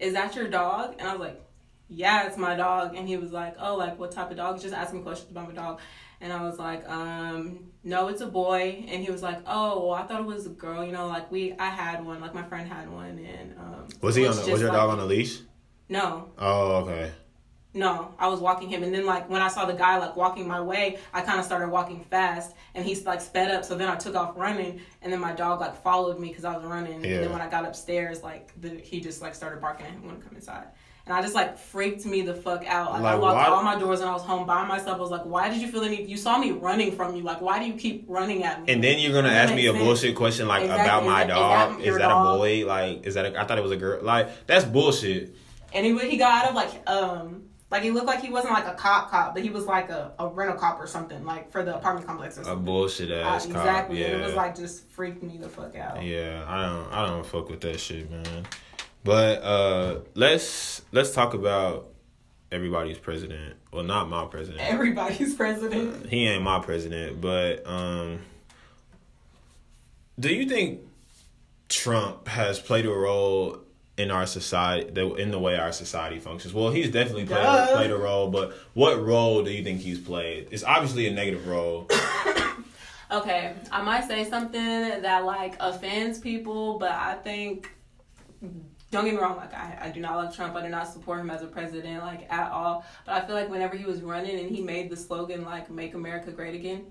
[0.00, 0.94] is that your dog?
[0.98, 1.42] And I was like,
[1.88, 2.96] yeah, it's my dog.
[2.96, 4.62] And he was like, oh, like what type of dog?
[4.62, 5.80] Just asking questions about my dog.
[6.20, 8.84] And I was like, um, no, it's a boy.
[8.88, 10.84] And he was like, oh, well, I thought it was a girl.
[10.84, 14.14] You know, like we, I had one, like my friend had one, and um, was
[14.14, 14.34] he on?
[14.34, 15.40] The, was your like, dog on a leash?
[15.88, 16.30] No.
[16.38, 17.12] Oh, okay.
[17.74, 20.48] No, I was walking him, and then like when I saw the guy like walking
[20.48, 23.66] my way, I kind of started walking fast, and he's like sped up.
[23.66, 26.56] So then I took off running, and then my dog like followed me because I
[26.56, 27.04] was running.
[27.04, 27.16] Yeah.
[27.16, 30.06] And then when I got upstairs, like the, he just like started barking at him
[30.06, 30.68] when I come inside
[31.06, 32.92] and I just like freaked me the fuck out.
[32.92, 34.98] Like, like I locked all my doors and I was home by myself.
[34.98, 36.08] I was like, why did you feel the need?
[36.08, 37.22] You saw me running from you.
[37.22, 38.72] Like, why do you keep running at me?
[38.72, 39.84] And then you're gonna ask me a sense.
[39.84, 40.84] bullshit question like exactly.
[40.84, 41.70] about my is dog.
[41.70, 42.66] Is that, is that a boy?
[42.66, 43.26] Like, is that?
[43.26, 44.02] A, I thought it was a girl.
[44.02, 45.36] Like, that's bullshit.
[45.72, 48.66] And he he got out of like um like he looked like he wasn't like
[48.66, 51.64] a cop cop, but he was like a, a rental cop or something, like for
[51.64, 52.62] the apartment complex or something.
[52.62, 53.56] A bullshit ass uh, cop.
[53.58, 54.00] Exactly.
[54.00, 54.06] Yeah.
[54.06, 56.02] It was like just freaked me the fuck out.
[56.02, 58.46] Yeah, I don't I don't fuck with that shit, man.
[59.06, 61.90] But uh, let's let's talk about
[62.50, 63.54] everybody's president.
[63.72, 64.62] Well, not my president.
[64.62, 66.04] Everybody's president.
[66.04, 68.18] Uh, he ain't my president, but um,
[70.18, 70.80] do you think
[71.68, 73.60] Trump has played a role
[73.96, 74.88] in our society,
[75.18, 76.52] in the way our society functions?
[76.52, 80.48] Well, he's definitely played, played a role, but what role do you think he's played?
[80.50, 81.86] It's obviously a negative role.
[83.12, 84.60] okay, I might say something
[85.02, 87.70] that like offends people, but I think
[88.96, 90.54] don't get me wrong, like I, I do not love Trump.
[90.56, 92.84] I do not support him as a president, like at all.
[93.04, 95.94] But I feel like whenever he was running and he made the slogan like "Make
[95.94, 96.86] America Great Again,"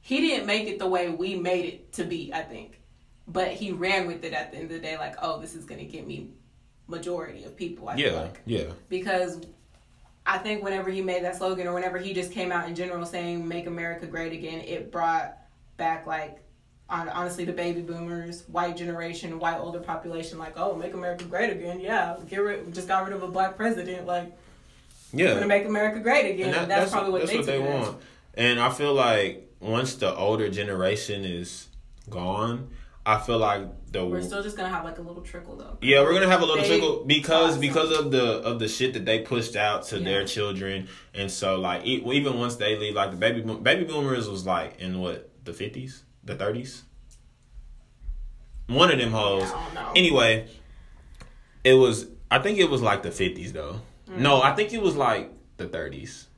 [0.00, 2.32] he didn't make it the way we made it to be.
[2.32, 2.80] I think,
[3.28, 5.64] but he ran with it at the end of the day, like, "Oh, this is
[5.64, 6.30] gonna get me
[6.88, 8.40] majority of people." I yeah, like.
[8.46, 8.64] yeah.
[8.88, 9.40] Because
[10.26, 13.04] I think whenever he made that slogan, or whenever he just came out in general
[13.04, 15.36] saying "Make America Great Again," it brought
[15.76, 16.42] back like
[16.90, 21.80] honestly the baby boomers, white generation, white older population, like, oh, make America great again.
[21.80, 24.06] Yeah, get rid, just got rid of a black president.
[24.06, 24.36] Like,
[25.12, 26.50] yeah, gonna make America great again.
[26.50, 27.98] That, that's, that's, probably what, that's they, what they want.
[28.34, 31.68] And I feel like once the older generation is
[32.08, 32.70] gone,
[33.06, 35.78] I feel like the we're still just gonna have like a little trickle though.
[35.80, 39.04] Yeah, we're gonna have a little trickle because because of the of the shit that
[39.04, 40.04] they pushed out to yeah.
[40.04, 44.44] their children, and so like even once they leave, like the baby baby boomers was
[44.44, 46.82] like in what the fifties the thirties.
[48.66, 49.50] One of them hoes.
[49.96, 50.48] Anyway,
[51.64, 52.06] it was.
[52.30, 53.80] I think it was like the fifties though.
[54.08, 54.22] Mm-hmm.
[54.22, 56.28] No, I think it was like the thirties.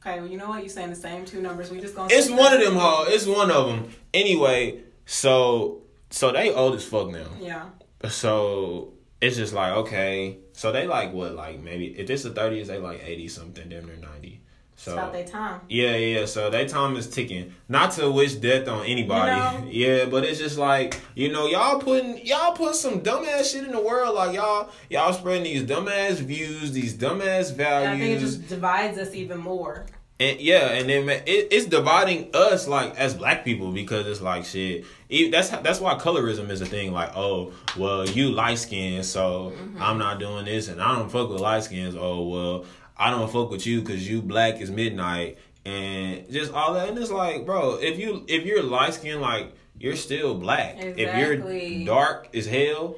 [0.00, 0.60] Okay, well, you know what?
[0.60, 1.70] You're saying the same two numbers.
[1.70, 2.08] We just gonna.
[2.12, 3.08] It's one of them, hoes.
[3.10, 3.90] It's one of them.
[4.12, 7.28] Anyway, so so they old as fuck now.
[7.40, 7.66] Yeah.
[8.08, 12.68] So it's just like okay, so they like what like maybe if it's the thirties,
[12.68, 14.40] they like eighty something, damn near ninety.
[14.78, 15.60] So it's about their time.
[15.68, 16.24] Yeah, yeah.
[16.26, 17.52] So their time is ticking.
[17.68, 19.32] Not to wish death on anybody.
[19.32, 19.70] You know?
[19.78, 23.72] Yeah, but it's just like you know, y'all putting y'all put some dumbass shit in
[23.72, 24.14] the world.
[24.14, 27.58] Like y'all y'all spreading these dumbass views, these dumbass values.
[27.58, 29.86] Yeah, I think it just divides us even more.
[30.20, 34.44] And yeah, and then it, it's dividing us like as black people because it's like
[34.44, 34.84] shit.
[35.30, 36.92] That's that's why colorism is a thing.
[36.92, 39.80] Like, oh, well, you light skin, so mm-hmm.
[39.80, 41.94] I'm not doing this, and I don't fuck with light skins.
[41.96, 42.64] Oh, well,
[42.98, 46.88] I don't fuck with you because you black as midnight and just all that.
[46.88, 50.76] And it's like, bro, if you if you're light skinned, like you're still black.
[50.76, 51.02] Exactly.
[51.02, 52.96] If you're dark as hell,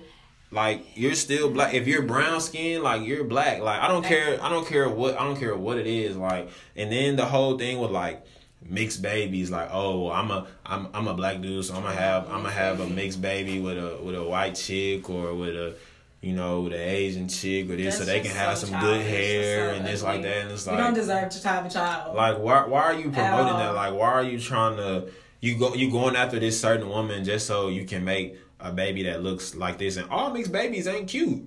[0.51, 1.75] like you're still black.
[1.75, 3.61] If you're brown skin, like you're black.
[3.61, 4.43] Like I don't care.
[4.43, 5.19] I don't care what.
[5.19, 6.17] I don't care what it is.
[6.17, 8.25] Like and then the whole thing with like
[8.69, 12.25] mixed babies like oh i'm a i'm i'm a black dude so i'm gonna have
[12.27, 15.75] i'm gonna have a mixed baby with a with a white chick or with a
[16.21, 19.01] you know, the Asian chick or this, That's so they can have so some good
[19.01, 20.37] hair and this like that.
[20.43, 22.15] And it's like you don't deserve to have a child.
[22.15, 22.67] Like, why?
[22.67, 23.75] Why are you promoting that?
[23.75, 25.09] Like, why are you trying to?
[25.41, 29.05] You go, you going after this certain woman just so you can make a baby
[29.05, 31.43] that looks like this, and all mixed babies ain't cute.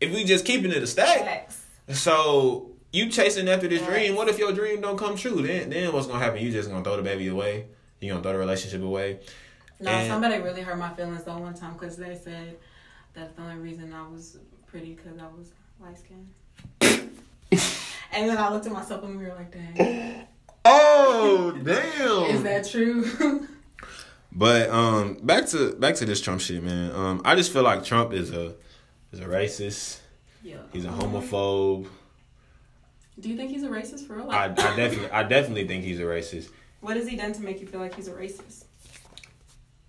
[0.00, 1.48] If we just keeping it a stack,
[1.88, 4.16] so you chasing after this dream.
[4.16, 5.42] What if your dream don't come true?
[5.42, 6.42] Then, then what's gonna happen?
[6.42, 7.66] You just gonna throw the baby away.
[8.00, 9.20] You gonna throw the relationship away.
[9.78, 12.56] No, and, somebody really hurt my feelings though one time because they said
[13.14, 16.28] that's the only reason I was pretty because I was light skinned.
[18.12, 20.26] and then I looked at myself in the mirror like, dang.
[20.64, 22.36] Oh damn!
[22.36, 23.48] Is that true?
[24.32, 26.92] but um, back to back to this Trump shit, man.
[26.92, 28.54] Um, I just feel like Trump is a
[29.12, 29.98] is a racist.
[30.42, 30.56] Yeah.
[30.72, 31.86] He's a homophobe.
[33.20, 34.30] Do you think he's a racist for real?
[34.30, 36.48] I, I definitely I definitely think he's a racist.
[36.80, 38.64] What has he done to make you feel like he's a racist?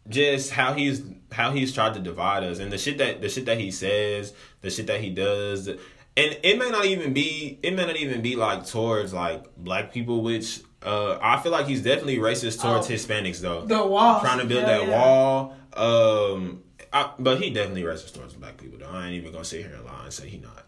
[0.08, 3.46] Just how he's how he's tried to divide us and the shit that the shit
[3.46, 5.80] that he says, the shit that he does, and
[6.16, 10.22] it may not even be it may not even be like towards like black people,
[10.22, 13.66] which uh I feel like he's definitely racist towards oh, Hispanics though.
[13.66, 15.00] The wall, trying to build that yeah.
[15.00, 15.56] wall.
[15.76, 18.90] Um, I, but he definitely racist towards black people though.
[18.90, 20.66] I ain't even gonna sit here and lie and say he not,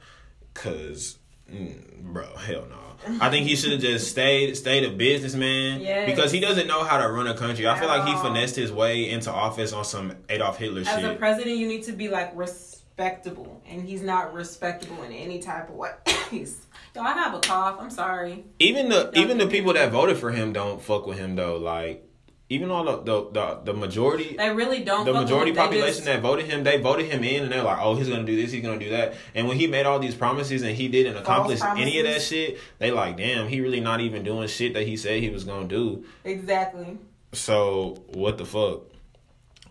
[0.54, 1.19] cause
[1.52, 2.86] mm, bro, hell no.
[3.22, 6.10] I think he should have just stayed stayed a businessman yes.
[6.10, 7.68] because he doesn't know how to run a country.
[7.68, 11.04] I feel like he finessed his way into office on some Adolf Hitler As shit.
[11.04, 15.40] As a president, you need to be like respectable, and he's not respectable in any
[15.40, 15.92] type of way.
[16.32, 17.78] Yo, I have a cough.
[17.80, 18.46] I'm sorry.
[18.60, 21.58] Even the Don't even the people that voted for him don't fuck with him though.
[21.58, 22.08] Like
[22.48, 26.06] even all the, the the, the majority they really don't the majority population just...
[26.06, 28.52] that voted him they voted him in and they're like oh he's gonna do this
[28.52, 29.16] he's gonna do that.
[29.34, 32.60] And when he made all these promises and he didn't accomplish any of that shit
[32.78, 35.68] they like damn he really not even doing shit that he said he was gonna
[35.68, 36.06] do.
[36.24, 36.98] Exactly.
[37.34, 38.84] So what the fuck?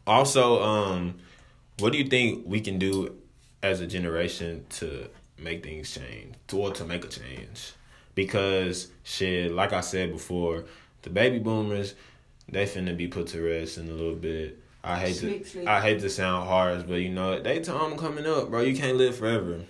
[0.07, 1.15] Also um
[1.79, 3.17] what do you think we can do
[3.63, 5.09] as a generation to
[5.39, 7.73] make things change or to make a change?
[8.17, 10.65] Because shit like i said before
[11.03, 11.95] the baby boomers
[12.49, 14.61] they finna be put to rest in a little bit.
[14.83, 15.69] I hate sleep, to sleep.
[15.69, 18.61] I hate to sound harsh, but you know they time coming up, bro.
[18.61, 19.61] You can't live forever.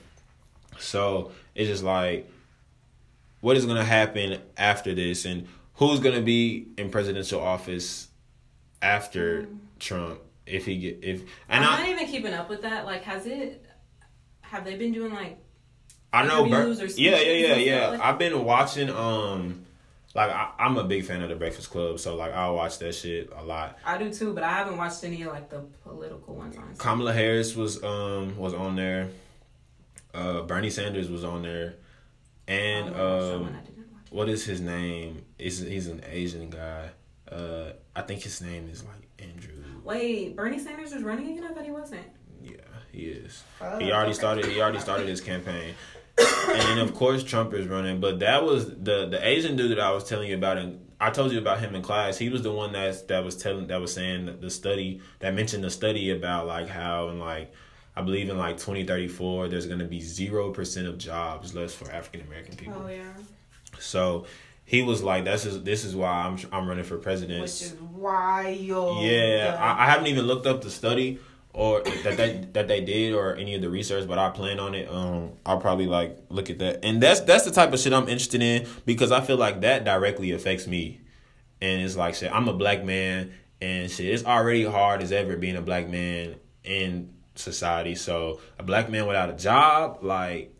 [0.78, 2.28] So it's just like,
[3.40, 8.08] what is gonna happen after this, and who's gonna be in presidential office
[8.82, 9.58] after mm.
[9.78, 11.22] Trump if he get if?
[11.48, 12.84] And I'm I, not even keeping up with that.
[12.84, 13.64] Like, has it?
[14.40, 15.38] Have they been doing like?
[16.12, 16.44] I know.
[16.44, 17.88] Yeah, yeah, yeah, yeah.
[17.88, 18.90] Like, I've been watching.
[18.90, 19.64] Um,
[20.14, 22.94] like I, am a big fan of the Breakfast Club, so like I watch that
[22.94, 23.78] shit a lot.
[23.84, 26.56] I do too, but I haven't watched any of like the political ones.
[26.56, 26.76] Honestly.
[26.78, 29.08] Kamala Harris was um was on there.
[30.12, 31.74] Uh, Bernie Sanders was on there,
[32.46, 33.56] and oh, um,
[34.10, 35.24] what is his name?
[35.36, 36.90] Is he's an Asian guy?
[37.30, 39.64] Uh, I think his name is like Andrew.
[39.82, 41.50] Wait, Bernie Sanders was running again?
[41.50, 42.06] I thought he wasn't.
[42.40, 42.52] Yeah,
[42.92, 43.42] he is.
[43.60, 44.18] Oh, he already okay.
[44.18, 44.46] started.
[44.46, 45.74] He already started his campaign
[46.18, 48.00] and of course Trump is running.
[48.00, 51.10] But that was the the Asian dude that I was telling you about, and I
[51.10, 52.18] told you about him in class.
[52.18, 55.64] He was the one that that was telling that was saying the study that mentioned
[55.64, 57.52] the study about like how and like
[57.96, 61.74] I believe in like twenty thirty four there's gonna be zero percent of jobs less
[61.74, 62.82] for African American people.
[62.84, 63.12] Oh yeah.
[63.78, 64.26] So
[64.64, 67.74] he was like, "This is this is why I'm I'm running for president." Which is
[67.74, 69.04] wild.
[69.04, 71.18] Yeah, I, I haven't even looked up the study,
[71.54, 74.74] or that they that they did or any of the research, but I plan on
[74.74, 74.90] it.
[74.90, 78.08] Um, I'll probably like look at that, and that's that's the type of shit I'm
[78.08, 81.00] interested in because I feel like that directly affects me,
[81.62, 82.32] and it's like shit.
[82.32, 84.06] I'm a black man, and shit.
[84.06, 87.94] It's already hard as ever being a black man in society.
[87.94, 90.52] So a black man without a job, like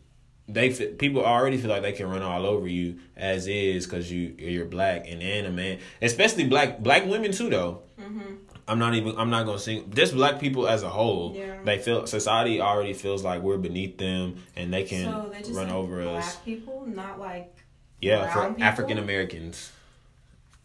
[0.47, 4.33] they people already feel like they can run all over you as is because you
[4.39, 7.83] you're black and then a man, especially black black women too though.
[7.99, 8.35] Mm-hmm
[8.67, 9.17] I'm not even.
[9.17, 9.91] I'm not gonna sing.
[9.93, 11.57] Just black people as a whole, yeah.
[11.63, 15.75] they feel society already feels like we're beneath them and they can so run like
[15.75, 16.35] over black us.
[16.37, 17.55] people, not like
[18.01, 19.71] yeah, for African Americans.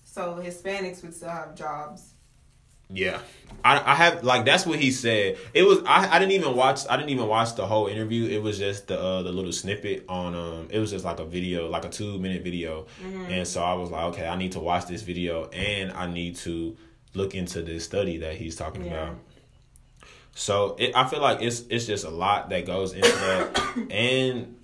[0.05, 2.15] So Hispanics would still have jobs.
[2.93, 3.21] Yeah,
[3.65, 5.37] I I have like that's what he said.
[5.55, 8.27] It was I, I didn't even watch I didn't even watch the whole interview.
[8.27, 11.25] It was just the uh, the little snippet on um it was just like a
[11.25, 13.31] video like a two minute video, mm-hmm.
[13.31, 16.37] and so I was like okay I need to watch this video and I need
[16.37, 16.77] to
[17.15, 18.93] look into this study that he's talking yeah.
[18.93, 19.17] about.
[20.33, 24.57] So it, I feel like it's it's just a lot that goes into that, and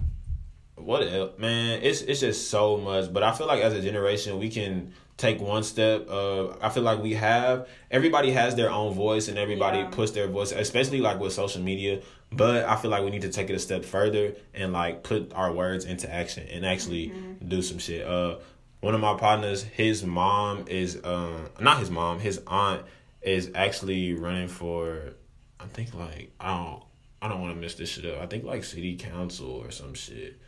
[0.76, 1.80] what else, man?
[1.82, 3.12] It's it's just so much.
[3.12, 6.09] But I feel like as a generation, we can take one step.
[6.09, 9.88] Uh, I feel like we have everybody has their own voice, and everybody yeah.
[9.88, 12.01] puts their voice, especially like with social media.
[12.32, 15.32] But I feel like we need to take it a step further and like put
[15.34, 17.49] our words into action and actually mm-hmm.
[17.49, 18.07] do some shit.
[18.07, 18.36] Uh,
[18.81, 22.83] one of my partners, his mom is um not his mom, his aunt
[23.22, 25.14] is actually running for
[25.59, 26.83] I think like I don't
[27.22, 28.20] I I don't want to mess this shit up.
[28.22, 30.39] I think like city council or some shit.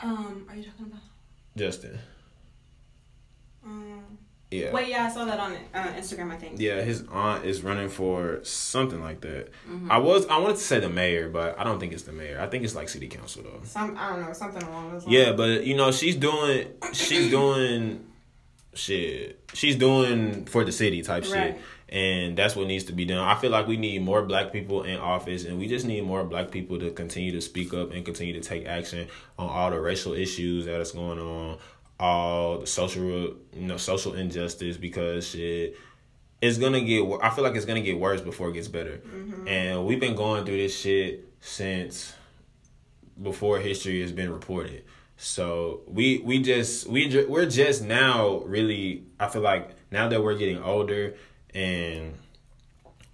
[0.00, 1.02] Um, are you talking about
[1.56, 1.98] Justin?
[3.64, 4.18] Um.
[4.50, 4.72] Yeah.
[4.72, 6.32] Wait, yeah, I saw that on uh, Instagram.
[6.32, 6.58] I think.
[6.58, 9.50] Yeah, his aunt is running for something like that.
[9.68, 9.90] Mm-hmm.
[9.90, 12.40] I was I wanted to say the mayor, but I don't think it's the mayor.
[12.40, 13.60] I think it's like city council though.
[13.62, 15.14] Some I don't know something along those lines.
[15.14, 18.04] Yeah, but you know she's doing she's doing
[18.74, 19.40] shit.
[19.52, 21.54] She's doing for the city type right.
[21.54, 21.60] shit.
[21.88, 23.18] And that's what needs to be done.
[23.18, 26.22] I feel like we need more black people in office and we just need more
[26.22, 29.80] black people to continue to speak up and continue to take action on all the
[29.80, 31.58] racial issues that is going on,
[32.00, 35.76] all the social you know social injustice because shit
[36.40, 39.46] it's gonna get i feel like it's gonna get worse before it gets better mm-hmm.
[39.46, 42.14] and we've been going through this shit since
[43.22, 44.82] before history has been reported
[45.18, 50.36] so we we just we we're just now really i feel like now that we're
[50.36, 51.14] getting older
[51.52, 52.14] and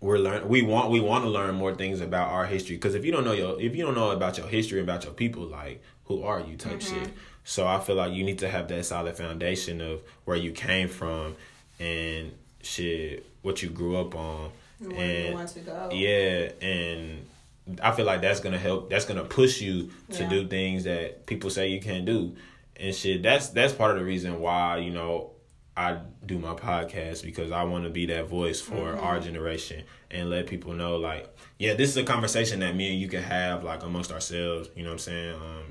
[0.00, 3.04] we're learn we want we want to learn more things about our history because if
[3.04, 5.42] you don't know your if you don't know about your history and about your people
[5.42, 7.04] like who are you type mm-hmm.
[7.04, 7.12] shit
[7.48, 10.88] so I feel like you need to have that solid foundation of where you came
[10.88, 11.36] from
[11.78, 14.50] and shit, what you grew up on.
[14.80, 15.90] Where and you want to go.
[15.92, 17.24] Yeah, and
[17.80, 18.90] I feel like that's gonna help.
[18.90, 20.28] That's gonna push you to yeah.
[20.28, 22.34] do things that people say you can't do,
[22.74, 23.22] and shit.
[23.22, 25.30] That's that's part of the reason why you know
[25.76, 29.04] I do my podcast because I want to be that voice for mm-hmm.
[29.04, 33.00] our generation and let people know like, yeah, this is a conversation that me and
[33.00, 34.68] you can have like amongst ourselves.
[34.74, 35.34] You know what I'm saying?
[35.34, 35.64] Um,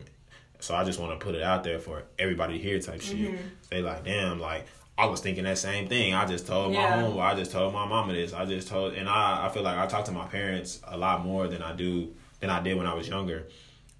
[0.59, 3.17] so I just want to put it out there for everybody to hear type shit.
[3.17, 3.47] Mm-hmm.
[3.69, 4.65] They like, damn, like
[4.97, 6.13] I was thinking that same thing.
[6.13, 6.89] I just told yeah.
[6.89, 8.33] my home, I just told my mama this.
[8.33, 11.25] I just told, and I, I feel like I talk to my parents a lot
[11.25, 13.47] more than I do than I did when I was younger,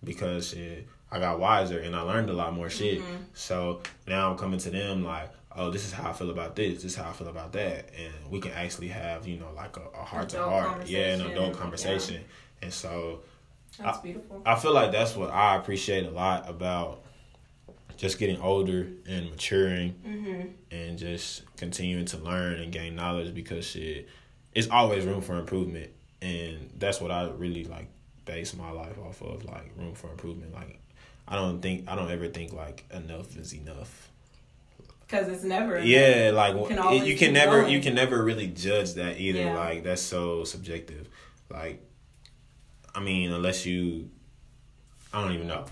[0.03, 2.99] because shit, I got wiser and I learned a lot more shit.
[2.99, 3.15] Mm-hmm.
[3.33, 6.75] So now I'm coming to them like, oh, this is how I feel about this.
[6.83, 9.75] This is how I feel about that, and we can actually have you know like
[9.77, 12.15] a, heart to heart, yeah, an adult conversation.
[12.15, 12.65] Yeah.
[12.65, 13.21] And so
[13.77, 14.41] that's I, beautiful.
[14.45, 17.01] I feel like that's what I appreciate a lot about
[17.97, 20.47] just getting older and maturing mm-hmm.
[20.71, 24.09] and just continuing to learn and gain knowledge because shit,
[24.53, 25.91] it's always room for improvement.
[26.21, 27.87] And that's what I really like
[28.25, 30.53] base my life off of, like room for improvement.
[30.53, 30.79] Like
[31.27, 34.09] I don't think I don't ever think like enough is enough.
[35.07, 35.79] Cause it's never.
[35.79, 37.73] Yeah, like you can, it, you can never going.
[37.73, 39.39] you can never really judge that either.
[39.39, 39.55] Yeah.
[39.57, 41.07] Like that's so subjective.
[41.49, 41.83] Like
[42.95, 44.09] I mean, unless you,
[45.13, 45.65] I don't even know,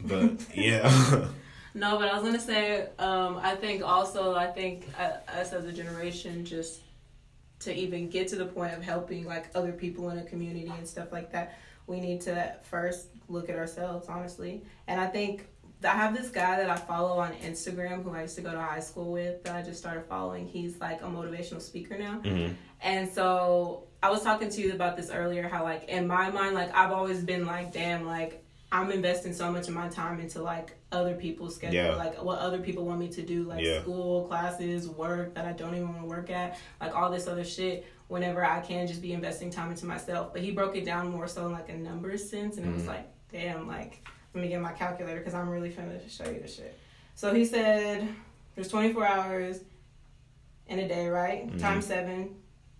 [0.00, 1.28] but yeah.
[1.74, 5.64] no, but I was gonna say, um, I think also, I think uh, us as
[5.64, 6.80] a generation, just
[7.60, 10.86] to even get to the point of helping like other people in a community and
[10.86, 14.62] stuff like that, we need to first look at ourselves, honestly.
[14.86, 15.46] And I think
[15.84, 18.60] I have this guy that I follow on Instagram who I used to go to
[18.60, 20.46] high school with that I just started following.
[20.46, 22.20] He's like a motivational speaker now.
[22.22, 22.54] Mm-hmm.
[22.82, 26.54] And so I was talking to you about this earlier how like in my mind
[26.54, 30.42] like I've always been like damn like I'm investing so much of my time into
[30.42, 31.94] like other people's schedule, yeah.
[31.96, 33.80] like what other people want me to do, like yeah.
[33.80, 37.44] school, classes, work that I don't even want to work at, like all this other
[37.44, 37.84] shit.
[38.06, 40.32] Whenever I can just be investing time into myself.
[40.32, 42.70] But he broke it down more so in like a numbers sense, and mm-hmm.
[42.70, 42.90] it was mm-hmm.
[42.90, 46.48] like, damn, like let me get my calculator because I'm really finna show you the
[46.48, 46.78] shit.
[47.14, 48.08] So he said
[48.54, 49.60] there's 24 hours
[50.68, 51.46] in a day, right?
[51.46, 51.58] Mm-hmm.
[51.58, 52.36] Times seven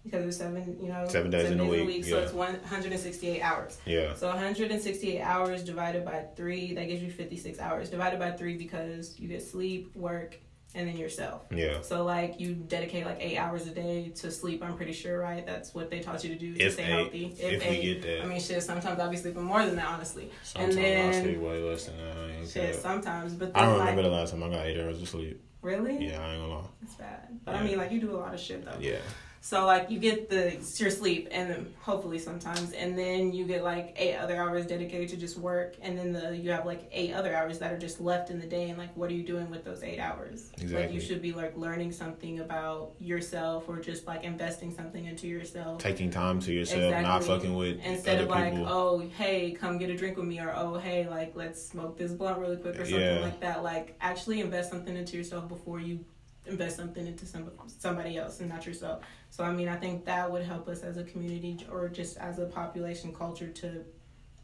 [0.06, 2.10] because there's seven, you know, seven days, seven in, days a week, yeah.
[2.10, 3.78] So it's 168 hours.
[3.84, 4.14] Yeah.
[4.14, 7.90] So 168 hours divided by three, that gives you 56 hours.
[7.90, 10.38] Divided by three because you get sleep, work,
[10.76, 11.42] and then yourself.
[11.50, 11.80] Yeah.
[11.80, 14.62] So like you dedicate like eight hours a day to sleep.
[14.62, 15.44] I'm pretty sure, right?
[15.44, 17.24] That's what they taught you to do to if stay eight, healthy.
[17.38, 18.22] If, if eight, we get that.
[18.22, 18.62] I mean, shit.
[18.62, 20.30] Sometimes I'll be sleeping more than that, honestly.
[20.42, 22.48] Sometimes and then, I sleep way less than that.
[22.48, 23.34] Shit, sometimes.
[23.34, 25.42] But then, I don't remember like, the last time I got eight hours of sleep.
[25.62, 26.06] Really?
[26.06, 26.64] Yeah, I ain't gonna lie.
[26.82, 27.40] It's bad.
[27.44, 27.60] But yeah.
[27.60, 28.78] I mean, like you do a lot of shit though.
[28.78, 28.98] Yeah.
[29.46, 33.94] So like you get the your sleep and hopefully sometimes and then you get like
[33.96, 37.32] eight other hours dedicated to just work and then the you have like eight other
[37.32, 39.64] hours that are just left in the day and like what are you doing with
[39.64, 40.50] those eight hours?
[40.54, 40.86] Exactly.
[40.86, 45.28] Like you should be like learning something about yourself or just like investing something into
[45.28, 45.80] yourself.
[45.80, 47.08] Taking time to yourself, exactly.
[47.08, 48.66] not fucking with instead of like, people.
[48.68, 52.10] oh hey, come get a drink with me or oh hey, like let's smoke this
[52.10, 53.20] blunt really quick or something yeah.
[53.20, 53.62] like that.
[53.62, 56.04] Like actually invest something into yourself before you
[56.46, 59.02] invest something into some somebody else and not yourself.
[59.30, 62.38] So I mean, I think that would help us as a community or just as
[62.38, 63.84] a population culture to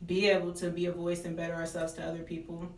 [0.06, 2.68] be able to be a voice and better ourselves to other people.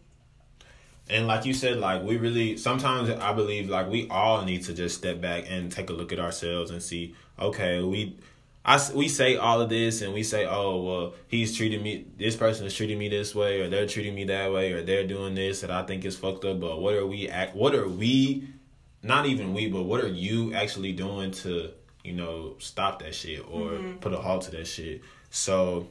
[1.09, 4.75] And like you said, like we really sometimes I believe like we all need to
[4.75, 8.16] just step back and take a look at ourselves and see, okay, we
[8.66, 12.35] I, we say all of this and we say, oh, well, he's treating me, this
[12.35, 15.35] person is treating me this way, or they're treating me that way, or they're doing
[15.35, 16.61] this that I think is fucked up.
[16.61, 17.55] But what are we act?
[17.55, 18.49] What are we
[19.05, 21.71] not even we, but what are you actually doing to,
[22.03, 23.97] you know, stop that shit or mm-hmm.
[23.99, 25.03] put a halt to that shit?
[25.31, 25.89] So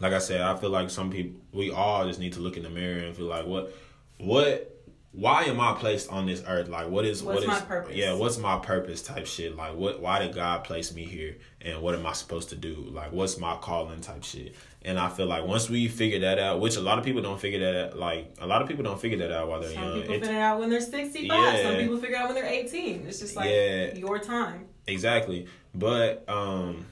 [0.00, 2.62] like I said, I feel like some people, we all just need to look in
[2.62, 3.72] the mirror and feel like, what,
[4.18, 4.73] what,
[5.14, 6.68] why am I placed on this earth?
[6.68, 7.94] Like, what is, what's what is, my purpose?
[7.94, 9.54] yeah, what's my purpose type shit?
[9.56, 11.36] Like, what, why did God place me here?
[11.60, 12.74] And what am I supposed to do?
[12.90, 14.54] Like, what's my calling type shit?
[14.82, 17.40] And I feel like once we figure that out, which a lot of people don't
[17.40, 19.82] figure that out, like a lot of people don't figure that out while they're Some
[19.82, 20.00] young.
[20.00, 21.26] people It- figure it out when they're 65.
[21.26, 21.62] Yeah.
[21.62, 23.06] Some people figure it out when they're 18.
[23.06, 23.94] It's just like Yeah.
[23.94, 24.66] your time.
[24.86, 25.46] Exactly.
[25.74, 26.86] But um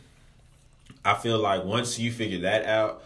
[1.05, 3.03] I feel like once you figure that out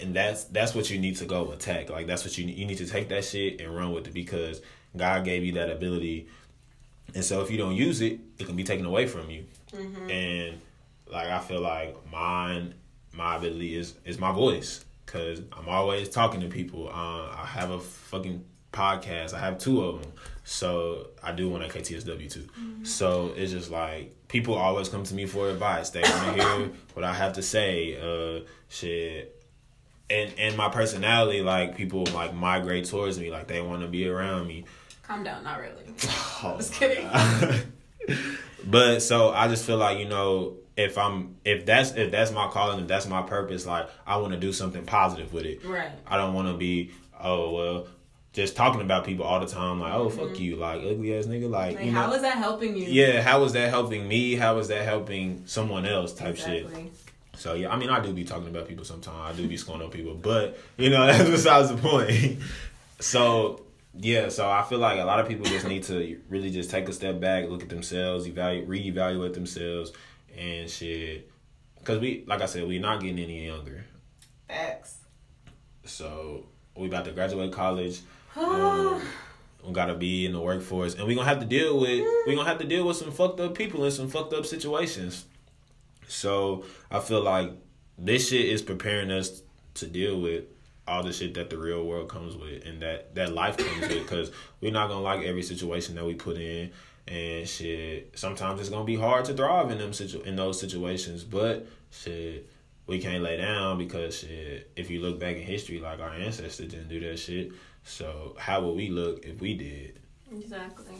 [0.00, 1.90] and that's that's what you need to go attack.
[1.90, 4.14] Like that's what you need you need to take that shit and run with it
[4.14, 4.60] because
[4.96, 6.28] God gave you that ability.
[7.14, 9.44] And so if you don't use it, it can be taken away from you.
[10.10, 10.60] And
[11.10, 12.74] like I feel like mine
[13.12, 16.88] my ability is is my voice cuz I'm always talking to people.
[16.88, 19.34] Uh, I have a fucking podcast.
[19.34, 20.12] I have two of them.
[20.44, 22.46] So I do one at KTSW too.
[22.84, 25.90] So it's just like people always come to me for advice.
[25.90, 27.96] They want to hear what I have to say.
[28.00, 29.36] Uh, shit.
[30.10, 34.08] And and my personality, like people like migrate towards me, like they want to be
[34.08, 34.64] around me.
[35.04, 35.84] Calm down, not really.
[36.42, 37.08] Oh, Just kidding.
[38.64, 42.48] But so I just feel like you know if I'm if that's if that's my
[42.48, 45.64] calling if that's my purpose like I want to do something positive with it.
[45.64, 45.90] Right.
[46.06, 47.86] I don't want to be oh well
[48.32, 50.42] just talking about people all the time like oh fuck mm-hmm.
[50.42, 52.84] you like ugly ass nigga like, Like, you know how is that helping you?
[52.84, 56.92] yeah how is that helping me how is that helping someone else type shit Exactly.
[57.40, 59.16] So yeah, I mean, I do be talking about people sometimes.
[59.16, 62.38] I do be scoring on people, but you know that's besides the point.
[63.00, 63.64] so
[63.94, 66.86] yeah, so I feel like a lot of people just need to really just take
[66.86, 69.90] a step back, look at themselves, evaluate, reevaluate themselves,
[70.36, 71.30] and shit.
[71.78, 73.86] Because we, like I said, we're not getting any younger.
[74.46, 74.98] Facts.
[75.86, 76.44] So
[76.76, 78.00] we about to graduate college.
[78.36, 79.02] Um,
[79.66, 82.48] we gotta be in the workforce, and we gonna have to deal with we gonna
[82.48, 85.24] have to deal with some fucked up people in some fucked up situations.
[86.10, 87.52] So I feel like
[87.98, 89.42] this shit is preparing us
[89.74, 90.44] to deal with
[90.88, 94.02] all the shit that the real world comes with, and that that life comes with.
[94.02, 94.30] Because
[94.60, 96.70] we're not gonna like every situation that we put in,
[97.06, 98.18] and shit.
[98.18, 102.48] Sometimes it's gonna be hard to thrive in them situ- in those situations, but shit.
[102.86, 104.68] We can't lay down because shit.
[104.74, 107.52] If you look back in history, like our ancestors didn't do that shit.
[107.84, 110.00] So how would we look if we did?
[110.32, 110.96] Exactly.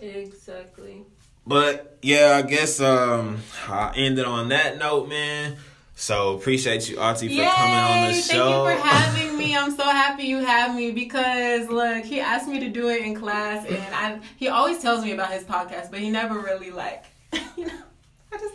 [0.00, 1.02] Exactly.
[1.46, 3.38] But yeah, I guess um
[3.68, 5.56] I ended on that note, man.
[5.94, 8.20] So appreciate you, Auntie, for coming on the Yay!
[8.22, 8.64] show.
[8.64, 9.56] Thank you for having me.
[9.62, 13.14] I'm so happy you have me because look, he asked me to do it in
[13.14, 17.04] class, and I he always tells me about his podcast, but he never really like,
[17.56, 17.82] you know.
[18.32, 18.54] I just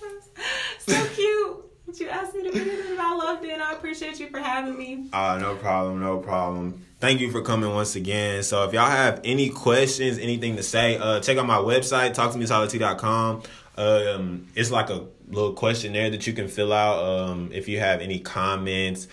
[0.79, 1.66] so cute.
[1.99, 3.59] You asked me to be and I loved it.
[3.59, 5.09] I appreciate you for having me.
[5.11, 6.85] Uh, no problem, no problem.
[6.99, 8.43] Thank you for coming once again.
[8.43, 13.43] So if y'all have any questions, anything to say, uh, check out my website, talktomesolidity.com.
[13.77, 17.03] Um, it's like a little questionnaire that you can fill out.
[17.03, 19.07] Um, if you have any comments,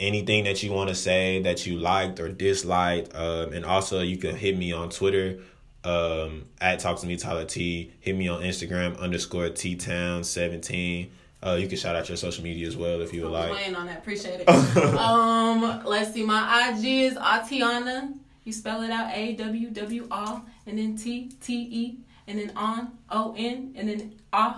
[0.00, 4.16] anything that you want to say that you liked or disliked, um, and also you
[4.18, 5.38] can hit me on Twitter
[5.84, 7.92] um, at Talk to Me Tyler T.
[8.00, 11.10] Hit me on Instagram underscore T Town seventeen.
[11.44, 13.44] Uh, you can shout out your social media as well if you would like.
[13.44, 13.60] I was like.
[13.60, 13.98] waiting on that.
[13.98, 14.48] Appreciate it.
[14.96, 16.24] um, let's see.
[16.24, 18.14] My IG is Atiana.
[18.44, 22.52] You spell it out A W W R and then T T E and then
[22.56, 24.54] on O N and then A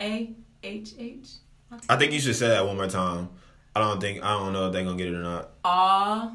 [0.00, 1.28] A H H.
[1.88, 3.28] I think you should say that one more time.
[3.76, 5.50] I don't think I don't know if they're gonna get it or not.
[5.64, 6.32] A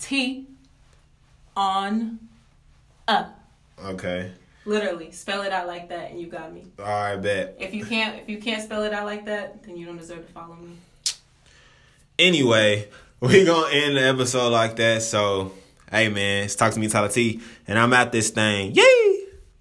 [0.00, 0.46] T
[1.56, 2.18] on
[3.06, 3.26] a.
[3.84, 4.32] Okay.
[4.68, 6.66] Literally, spell it out like that, and you got me.
[6.78, 7.56] All right, bet.
[7.58, 10.26] If you can't, if you can't spell it out like that, then you don't deserve
[10.26, 10.76] to follow me.
[12.18, 12.86] Anyway,
[13.20, 15.00] we gonna end the episode like that.
[15.00, 15.52] So,
[15.90, 18.74] hey man, it's talk to me, Tyler T, and I'm at this thing.
[18.74, 19.27] Yay!